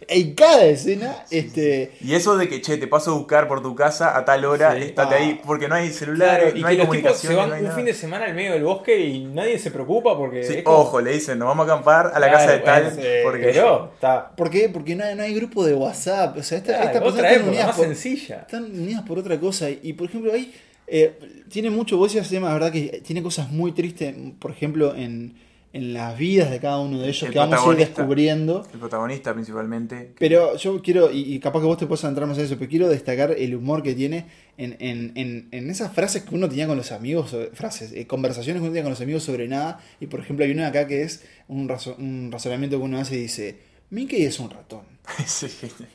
[0.08, 1.16] En cada escena.
[1.30, 4.44] Este, Y eso de que, che, te paso a buscar por tu casa a tal
[4.44, 4.82] hora, Sí.
[4.82, 5.18] estate Ah.
[5.18, 7.48] ahí, porque no hay celular, Claro, y no que hay los tipos comunicación, se van
[7.48, 7.76] no hay un nada.
[7.76, 10.62] fin de semana al medio del bosque y nadie se preocupa porque.
[10.62, 13.20] Como- ojo, le dicen, nos vamos a acampar a la Claro, casa de tal, eh,
[13.24, 13.42] porque...
[13.44, 14.30] Pero está.
[14.36, 14.68] ¿Por qué?
[14.68, 16.36] Porque no hay, no hay grupo de WhatsApp.
[16.38, 18.36] O sea, esta, Claro, personas otra época, unidas más por, sencilla.
[18.40, 19.68] están unidas por otra cosa.
[19.70, 20.52] Y, por ejemplo, ahí
[20.86, 25.34] eh, tiene mucho, vos decías, la verdad que tiene cosas muy tristes, por ejemplo, en,
[25.74, 28.66] en las vidas de cada uno de ellos El que vamos a ir descubriendo.
[28.72, 30.12] El protagonista principalmente.
[30.18, 32.70] Pero yo quiero, y, y capaz que vos te puedas entrar más en eso, pero
[32.70, 36.66] quiero destacar el humor que tiene en, en, en, en esas frases que uno tenía
[36.66, 39.80] con los amigos, sobre- frases, eh, conversaciones que uno tenía con los amigos sobre nada.
[40.00, 43.16] Y por ejemplo, hay una acá que es un, razo- un razonamiento que uno hace
[43.16, 43.58] y dice:
[43.90, 44.82] Mickey es un ratón.
[45.26, 45.48] Sí.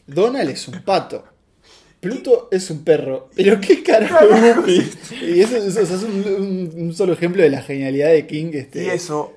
[0.06, 1.24] Donald es un pato.
[2.00, 3.30] Pluto es un perro.
[3.36, 4.26] Pero qué carajo?
[5.22, 8.52] Y eso, eso- eso es un, un- un solo ejemplo de la genialidad de King.
[8.54, 9.34] Este, Y eso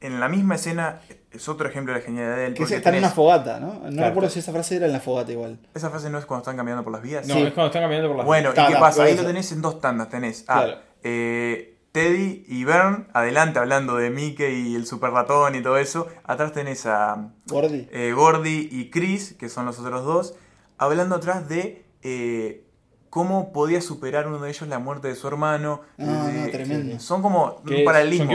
[0.00, 2.54] en la misma escena es otro ejemplo de la genialidad de él.
[2.54, 3.74] Que porque está en una fogata, ¿no?
[3.84, 4.08] No Claro.
[4.08, 5.58] recuerdo si esa frase era en la fogata igual.
[5.74, 7.26] Esa frase no es cuando están caminando por las vías.
[7.26, 7.42] No, Sí.
[7.42, 9.02] es cuando están caminando por las Bueno, Está, ¿y qué pasa?
[9.02, 10.08] Ahí lo tenés en dos tandas.
[10.08, 10.78] Tenés a Claro.
[11.02, 16.06] eh, Teddy y Bern adelante hablando de Mickey y el super ratón y todo eso.
[16.24, 17.88] Atrás tenés a Gordy.
[17.90, 20.34] eh, Gordy y Chris, que son los otros dos,
[20.76, 22.64] hablando atrás de eh,
[23.10, 25.80] cómo podía superar uno de ellos la muerte de su hermano.
[25.98, 27.00] Ah, de- no, tremendo.
[27.00, 28.30] Son como un paralelismo.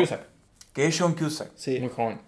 [0.73, 1.51] Que es John Cusack.
[1.55, 1.79] Sí.
[1.79, 2.19] muy joven.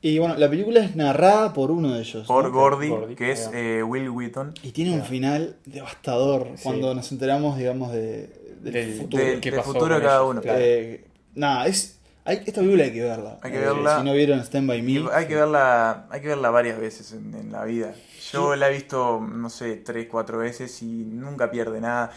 [0.00, 2.26] Y bueno, la película es narrada por uno de ellos.
[2.26, 2.50] Por ¿no?
[2.50, 4.54] Gordy, Gordy, que es eh, Will Wheaton.
[4.62, 6.62] Y tiene un final devastador Sí.
[6.64, 8.28] cuando nos enteramos, digamos, de,
[8.62, 9.22] del, Del- futuro.
[9.24, 10.30] del- ¿Qué del pasó futuro de cada ellos?
[10.30, 10.40] uno.
[10.40, 10.58] Claro.
[10.60, 11.98] Eh, nada, es.
[12.24, 13.38] Hay, esta película hay que verla.
[13.42, 13.98] Hay que Eh, verla.
[13.98, 15.04] Si no vieron Stand By Me.
[15.12, 17.94] hay que verla, hay que verla varias veces en, en la vida.
[18.32, 22.10] Yo la he visto, no sé, tres, cuatro veces y nunca pierde nada.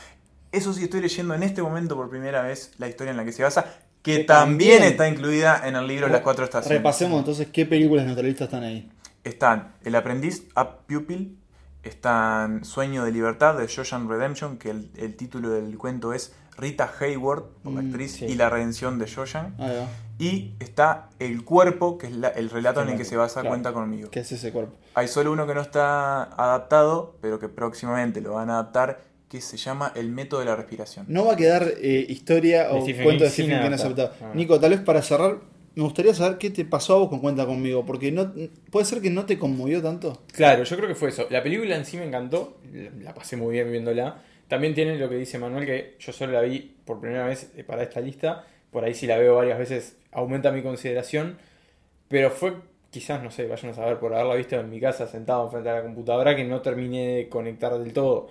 [0.52, 3.32] Eso sí, estoy leyendo en este momento por primera vez la historia en la que
[3.32, 3.66] se basa,
[4.06, 6.78] que también también- está incluida en el libro Las Cuatro Estaciones.
[6.78, 8.90] Repasemos entonces qué películas lista están ahí.
[9.24, 11.38] Están El Aprendiz, Up Pupil,
[11.84, 16.90] están Sueño de Libertad de Shawshank Redemption, que el, el título del cuento es Rita
[17.00, 18.26] Hayward, por la Mm, actriz, sí.
[18.26, 19.60] y la redención de Shawshank.
[19.60, 19.88] Ahí va.
[20.18, 23.50] Y está El Cuerpo, que es la- el relato en el que se basa Claro.
[23.50, 24.10] Cuenta conmigo.
[24.10, 24.74] ¿Qué es ese cuerpo?
[24.94, 29.42] Hay solo uno que no está adaptado, pero que próximamente lo van a adaptar, que
[29.42, 31.06] se llama El método de la respiración.
[31.10, 34.12] No va a quedar eh, historia o Stephen cuento de Stephen King aceptado.
[34.22, 34.32] Ah.
[34.34, 35.40] Nico, tal vez para cerrar,
[35.76, 37.86] me gustaría saber qué te pasó a vos con Cuenta conmigo.
[37.86, 38.32] Porque no
[38.72, 40.24] puede ser que no te conmovió tanto.
[40.32, 41.28] Claro, yo creo que fue eso.
[41.30, 42.60] La película en sí me encantó,
[43.02, 44.22] la pasé muy bien viéndola.
[44.48, 47.64] También tiene lo que dice Manuel, que yo solo la vi por primera vez eh,
[47.64, 48.46] para esta lista.
[48.72, 51.38] Por ahí si la veo varias veces aumenta mi consideración.
[52.08, 52.54] Pero fue,
[52.92, 55.76] quizás, no sé, vayan a saber, por haberla visto en mi casa sentado frente a
[55.76, 58.30] la computadora, que no terminé de conectar del todo.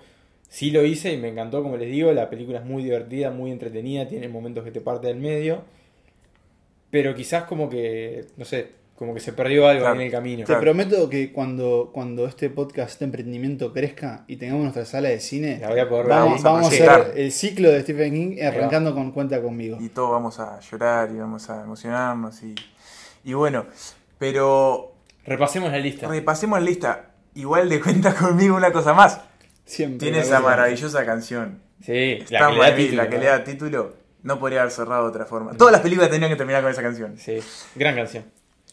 [0.55, 2.13] Sí lo hice y me encantó, como les digo.
[2.13, 5.63] La película es muy divertida, muy entretenida, tiene momentos que te parte del medio.
[6.91, 9.95] Pero quizás como que, no sé, como que se perdió algo Claro.
[9.95, 10.45] en el camino.
[10.45, 10.61] Claro.
[10.61, 15.19] Te prometo que cuando, cuando este podcast, este emprendimiento crezca y tengamos nuestra sala de
[15.19, 18.93] cine, La voy a poder vamos, vamos a hacer el ciclo de Stephen King arrancando
[18.95, 19.77] con Cuenta conmigo.
[19.81, 22.41] Y todos vamos a llorar y vamos a emocionarnos.
[22.43, 22.55] Y,
[23.25, 23.65] y bueno,
[24.17, 24.93] pero
[25.25, 26.07] Repasemos la lista.
[26.07, 27.11] repasemos la lista.
[27.33, 29.19] Igual de cuenta conmigo una cosa más.
[29.65, 29.99] Siempre.
[29.99, 31.61] Tiene la esa maravillosa canción.
[31.81, 33.03] Sí, la Stan que le título.
[33.03, 33.21] la que ¿no?
[33.21, 33.93] le da título.
[34.23, 35.53] No podría haber cerrado de otra forma.
[35.53, 37.17] Todas las películas tenían que terminar con esa canción.
[37.17, 37.39] Sí,
[37.75, 38.25] gran canción.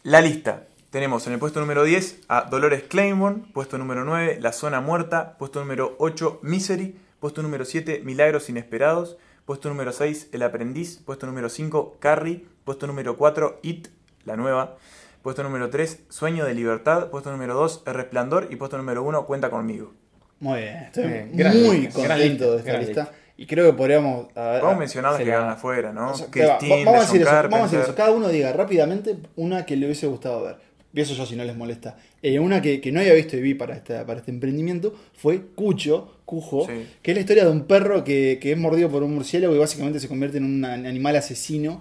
[0.03, 0.65] La lista.
[0.91, 5.39] Tenemos en el puesto número 10 a Dolores Claiborne, puesto número 9 La Zona Muerta,
[5.39, 9.17] puesto número 8 Misery, puesto número 7 Milagros Inesperados,
[9.47, 13.89] puesto número 6 El Aprendiz, puesto número 5 Carrie, puesto número 4 It,
[14.25, 14.77] la nueva,
[15.23, 19.25] puesto número 3 Sueño de Libertad, puesto número 2 El Resplandor y puesto número 1
[19.25, 19.95] Cuenta conmigo.
[20.43, 23.01] Muy bien, estoy Bien, muy lista, contento de esta lista.
[23.03, 23.13] lista.
[23.37, 24.27] Y creo que podríamos.
[24.37, 26.11] a ver, Vamos a mencionar las que quedan afuera, ¿no?
[26.11, 27.95] o sea, va, vamos, a de decir eso, vamos a decir eso.
[27.95, 30.57] Cada uno diga rápidamente una que le hubiese gustado ver.
[30.91, 31.97] Empiezo yo si no les molesta.
[32.23, 35.41] Eh, una que, que no había visto y vi para, esta, para este emprendimiento fue
[35.55, 36.87] Cucho, Cujo, Sí.
[37.03, 39.59] que es la historia de un perro que, que es mordido por un murciélago y
[39.59, 41.81] básicamente se convierte en un an- animal asesino.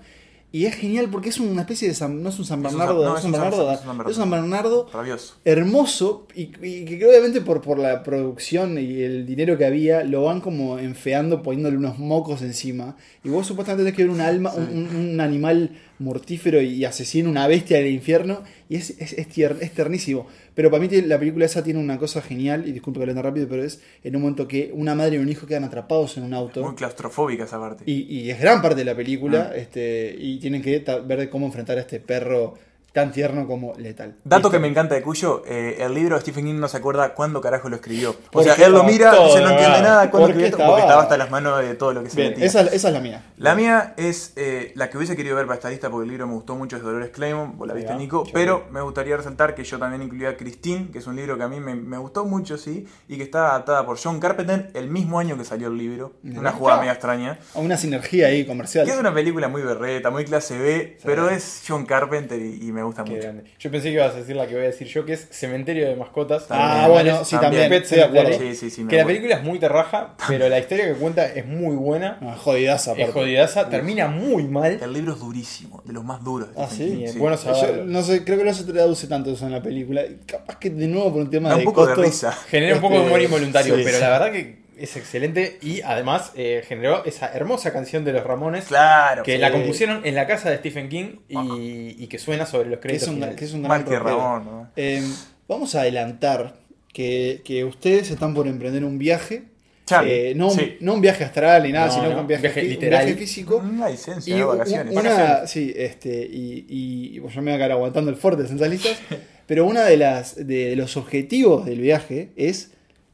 [0.54, 2.78] Y es genial porque es una especie de San, no es un San Es un
[2.80, 4.12] Bernardo, no, es un San- Bernardo, es un San Bernardo.
[4.12, 5.36] es un San Bernardo Rabioso.
[5.45, 10.24] hermoso y, y que obviamente por, por la producción y el dinero que había lo
[10.24, 14.52] van como enfeando poniéndole unos mocos encima y vos supuestamente tenés que ver un alma
[14.54, 15.72] un- un animal
[16.02, 20.70] mortífero y asesino una bestia del infierno y es, es, es, tier- es ternísimo pero
[20.70, 23.47] para mí tiene- la película esa tiene una cosa genial y disculpe que lo rápido
[23.47, 26.34] pero es en un momento que una madre y un hijo quedan atrapados en un
[26.34, 27.84] auto Muy claustrofóbica esa parte.
[27.86, 29.56] y, y es gran parte de la película Ah.
[29.56, 32.56] este, y tienen que ver cómo enfrentar a este perro
[32.94, 34.52] tan tierno como letal Dato Listo.
[34.52, 37.39] que me encanta de Cuyo, eh, el libro de Stephen King no se acuerda cuándo
[37.39, 38.16] carajo lo escribió.
[38.34, 39.82] O sea, él lo mira, dice no entiende drogado.
[39.84, 42.30] nada cuándo escribió estaba- porque estaba hasta las manos de todo lo que se Bien,
[42.32, 42.46] metía.
[42.46, 45.56] esa, esa es la mía La mía es eh, la que hubiese querido ver para
[45.56, 48.26] esta lista porque el libro me gustó mucho, es Dolores Claymont, vos la viste Nico,
[48.34, 51.44] pero me gustaría resaltar que yo también incluía a Christine, que es un libro que
[51.44, 54.89] a mí me, me gustó mucho, sí, y que está adaptada por John Carpenter el
[54.89, 57.39] mismo año que salió el libro, una jugada media extraña.
[57.56, 58.86] A una sinergia ahí comercial.
[58.86, 62.72] Que es una película muy berreta, muy clase B, pero es John Carpenter y, y
[62.72, 63.23] me gusta Qué mucho.
[63.23, 63.43] grande.
[63.59, 65.88] Yo pensé que ibas a decir la que voy a decir yo, que es Cementerio
[65.88, 66.45] de Mascotas.
[66.49, 67.69] Ah, bueno, sí, también.
[67.69, 68.29] Pet Estoy de acuerdo.
[68.32, 68.55] Cemetery.
[68.55, 69.19] Sí, sí, sí, me Que la acuerdo.
[69.19, 72.17] película es muy terraja, pero la historia que cuenta es muy buena.
[72.21, 73.11] Ah, jodidaza, Es aparte.
[73.13, 74.79] jodidaza, termina muy mal.
[74.82, 76.53] El libro es durísimo, de los más duros.
[76.55, 77.13] de Ah, Stephen ¿sí?
[77.13, 77.86] King, bueno Yo saberlo.
[77.86, 80.03] no sé, creo que no se traduce tanto eso en la película.
[80.25, 82.05] Capaz que de nuevo por un tema Da de un poco de costos.
[82.05, 82.32] risa.
[82.49, 84.01] Genera un poco de Este, humor involuntario, sí, pero sí.
[84.03, 88.65] la verdad que es excelente y además eh, generó esa hermosa canción de los Ramones
[88.65, 89.23] Claro.
[89.23, 89.38] que sí.
[89.38, 92.95] la compusieron en la casa de Stephen King y, y que suena sobre los Que
[92.95, 93.29] es créditos.
[93.29, 93.97] un, que es un gran que.
[93.99, 94.71] Ramón, ¿no?
[94.75, 95.01] Eh,
[95.47, 96.55] vamos a adelantar
[96.93, 99.43] que, que ustedes están por emprender un viaje
[99.86, 100.29] Charlie.
[100.32, 100.77] Eh, no, Sí.
[100.79, 103.05] no un viaje astral ni nada, No, sino un viaje, viaje fí- un literal.
[103.05, 103.57] viaje físico.
[103.57, 104.93] Una licencia, Y vacaciones.
[104.95, 105.49] una, Vacaciones.
[105.51, 108.69] sí, este, y, y, y, pues yo me voy a quedar aguantando el fuerte en
[108.69, 108.97] listas,
[109.47, 112.71] pero una de las de los objetivos del viaje es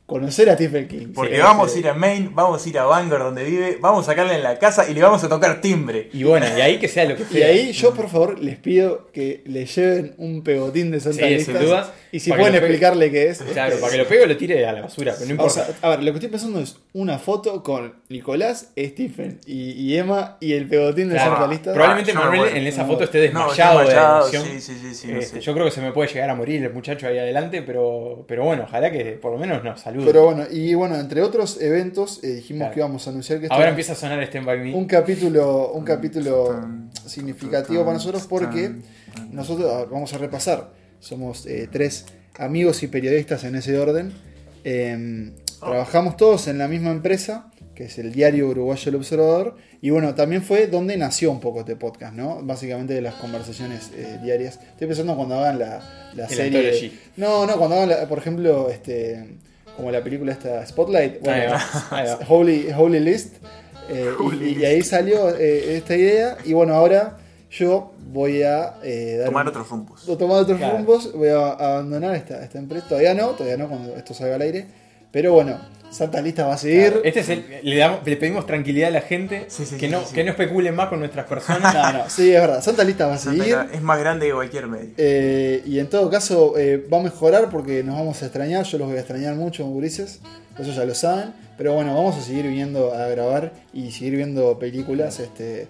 [0.07, 1.07] conocer a Stephen King.
[1.13, 4.07] Porque Sí, vamos a ir a Maine, vamos a ir a Bangor donde vive, vamos
[4.07, 6.09] a sacarle en la casa y le vamos a tocar timbre.
[6.13, 7.47] Y bueno, y ahí que sea lo que Y sea.
[7.47, 11.33] ahí yo por favor les pido que le lleven un pegotín de Santa Sí.
[12.11, 13.39] Y si pueden explicarle qué es.
[13.39, 15.65] Claro, este, para que lo pegue lo tire a la basura, pero no O importa.
[15.65, 19.97] sea, a ver, lo que estoy pensando es una foto con Nicolás, Stephen y, y
[19.97, 21.73] Emma y el pegotín de Claro, Listas.
[21.73, 24.43] Probablemente Ah, Manuel en esa foto esté No, desmayado, de desmayado, emoción.
[24.45, 25.41] sí, sí, sí, sí, no Este, sé.
[25.41, 28.43] Yo creo que se me puede llegar a morir el muchacho ahí adelante, pero, pero
[28.45, 30.05] bueno, ojalá que por lo menos nos salude.
[30.05, 32.73] Pero bueno, y bueno, entre otros eventos, eh, dijimos Claro.
[32.73, 34.73] que íbamos a anunciar que esto Ahora empieza a sonar Stand By Me.
[34.73, 38.71] un capítulo, un capítulo Tan, significativo para nosotros porque
[39.31, 40.76] nosotros vamos a repasar.
[40.99, 42.05] Somos eh, tres
[42.37, 44.11] amigos y periodistas en ese orden.
[44.63, 49.55] Eh, trabajamos todos en la misma empresa, que es el diario uruguayo El Observador.
[49.81, 52.41] Y bueno, también fue donde nació un poco este podcast, ¿no?
[52.43, 54.59] Básicamente de las conversaciones eh, diarias.
[54.71, 56.71] Estoy pensando cuando hagan la, la serie.
[57.15, 59.37] No, no, cuando hagan, la- por ejemplo, este
[59.75, 61.21] como la película esta Spotlight.
[61.21, 62.19] Bueno, Ahí va, ahí va.
[62.27, 63.35] Holy, Holy List.
[63.89, 64.09] eh,
[64.41, 66.37] y- ahí salió esta idea.
[66.45, 67.17] Y bueno, ahora
[67.49, 70.05] yo voy a eh, dar Tomar un- otros rumbos.
[70.17, 70.77] tomar otros Claro.
[70.77, 71.13] rumbos.
[71.13, 72.87] Voy a abandonar esta, esta empresa.
[72.89, 74.65] Todavía no, todavía no cuando esto salga al aire.
[75.11, 75.57] Pero bueno,
[75.89, 76.87] Santa Lista va a seguir.
[76.91, 79.85] Claro, Este es el, le, damos- le pedimos tranquilidad a la gente, Sí, sí, que,
[79.87, 81.73] sí, no, sí, que no especulen más con nuestras personas.
[81.73, 82.61] No, no, sí, es verdad.
[82.61, 83.57] Santa Lista va a Santa seguir.
[83.73, 84.89] Es más grande que cualquier medio.
[84.97, 88.77] Eh, y en todo caso eh, va a mejorar porque nos vamos a extrañar, yo
[88.77, 90.19] los voy a extrañar mucho, gurises,
[90.59, 94.59] eso ya lo saben, pero bueno, vamos a seguir viniendo a grabar y seguir viendo
[94.59, 95.67] películas, este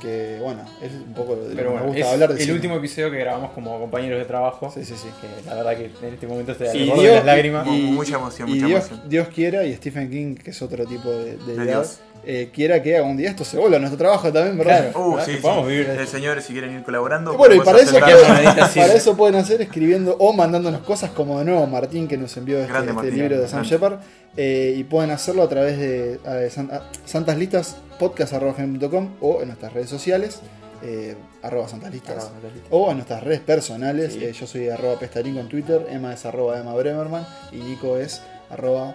[0.00, 2.34] que bueno, es un poco de lo Pero que bueno, me gusta es hablar de
[2.34, 2.52] el cine.
[2.54, 4.70] último episodio que grabamos como compañeros de trabajo.
[4.74, 5.08] Sí, sí, sí.
[5.20, 7.66] Que la verdad que en este momento estoy al Y borde Dios- de las lágrimas.
[7.66, 9.08] Mu- mucha emoción, y mucha Dios, emoción.
[9.08, 11.98] Dios quiera, y Stephen King, que es otro tipo de, de De idea, Dios.
[12.26, 14.90] eh, quiera que algún día esto se vuelva a nuestro trabajo también, ¿verdad?
[14.90, 15.06] Claro.
[15.06, 15.24] Uh, ¿verdad?
[15.26, 15.42] sí, Que sí.
[15.42, 16.06] podamos vivir Eh, esto.
[16.16, 17.32] señores, si quieren ir colaborando.
[17.32, 21.38] Y bueno, y para eso, pueden, para eso pueden hacer escribiendo o mandándonos cosas como
[21.38, 23.62] de nuevo Martín que nos envió este, este libro de Sam.
[23.62, 23.98] Shepard
[24.36, 29.88] eh, y pueden hacerlo a través de a- Santas Listas podcast.com o en nuestras redes
[29.90, 30.40] sociales
[30.82, 32.30] eh, arroba Santas Listas
[32.70, 34.24] o en nuestras redes personales Sí.
[34.24, 38.20] eh, yo soy arroba pestarín con Twitter Emma es arroba Emma Bremerman y Nico es
[38.50, 38.94] arroba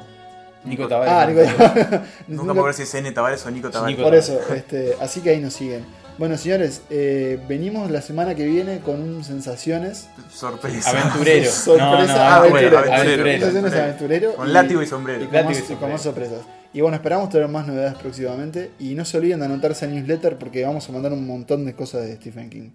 [0.65, 1.13] Nico Tavares.
[1.13, 3.95] ah Nico Nunca Nunca- me acuerdo si es N Tavares o Nico Tavares.
[3.97, 5.85] Nico por eso, este, así que ahí nos siguen.
[6.17, 10.09] Bueno, señores, eh, venimos la semana que viene con un Sensaciones.
[10.29, 10.89] Sorpresa.
[10.89, 11.49] Aventurero.
[11.49, 12.77] Sorpresa, no, no, aventurero.
[12.79, 13.45] aventurero.
[13.45, 14.33] Sensaciones aventurero.
[14.35, 15.23] Con látigo y sombrero.
[15.23, 15.93] y con, Látigo más, y y con sombrero.
[15.93, 16.41] más sorpresas.
[16.73, 18.71] Y bueno, esperamos tener más novedades próximamente.
[18.79, 21.73] Y no se olviden de anotarse al newsletter porque vamos a mandar un montón de
[21.75, 22.69] cosas de Stephen King.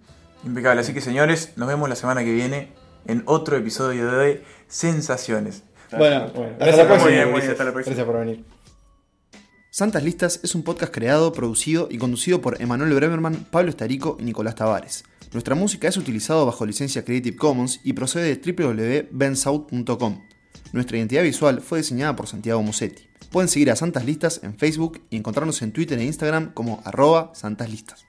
[0.44, 0.80] Impecable.
[0.80, 2.68] Así que, señores, nos vemos la semana que viene
[3.06, 5.62] en otro episodio de Sensaciones.
[5.96, 7.04] Bueno, Bueno, hasta gracias la por próxima.
[7.04, 7.32] Muy bien, venir.
[7.32, 7.94] muy bien, hasta la próxima.
[7.96, 8.44] Gracias por venir.
[9.70, 14.24] Santas Listas es un podcast creado, producido y conducido por Emanuel Bremerman, Pablo Estarico y
[14.24, 15.04] Nicolás Tavares.
[15.32, 18.52] Nuestra música es utilizada bajo licencia Creative Commons y procede de
[19.10, 20.20] www.bensouth.com.
[20.74, 23.04] Nuestra identidad visual fue diseñada por Santiago Musetti.
[23.30, 27.30] Pueden seguir a Santas Listas en Facebook y encontrarnos en Twitter e Instagram como arroba
[27.32, 28.06] Santas Listas.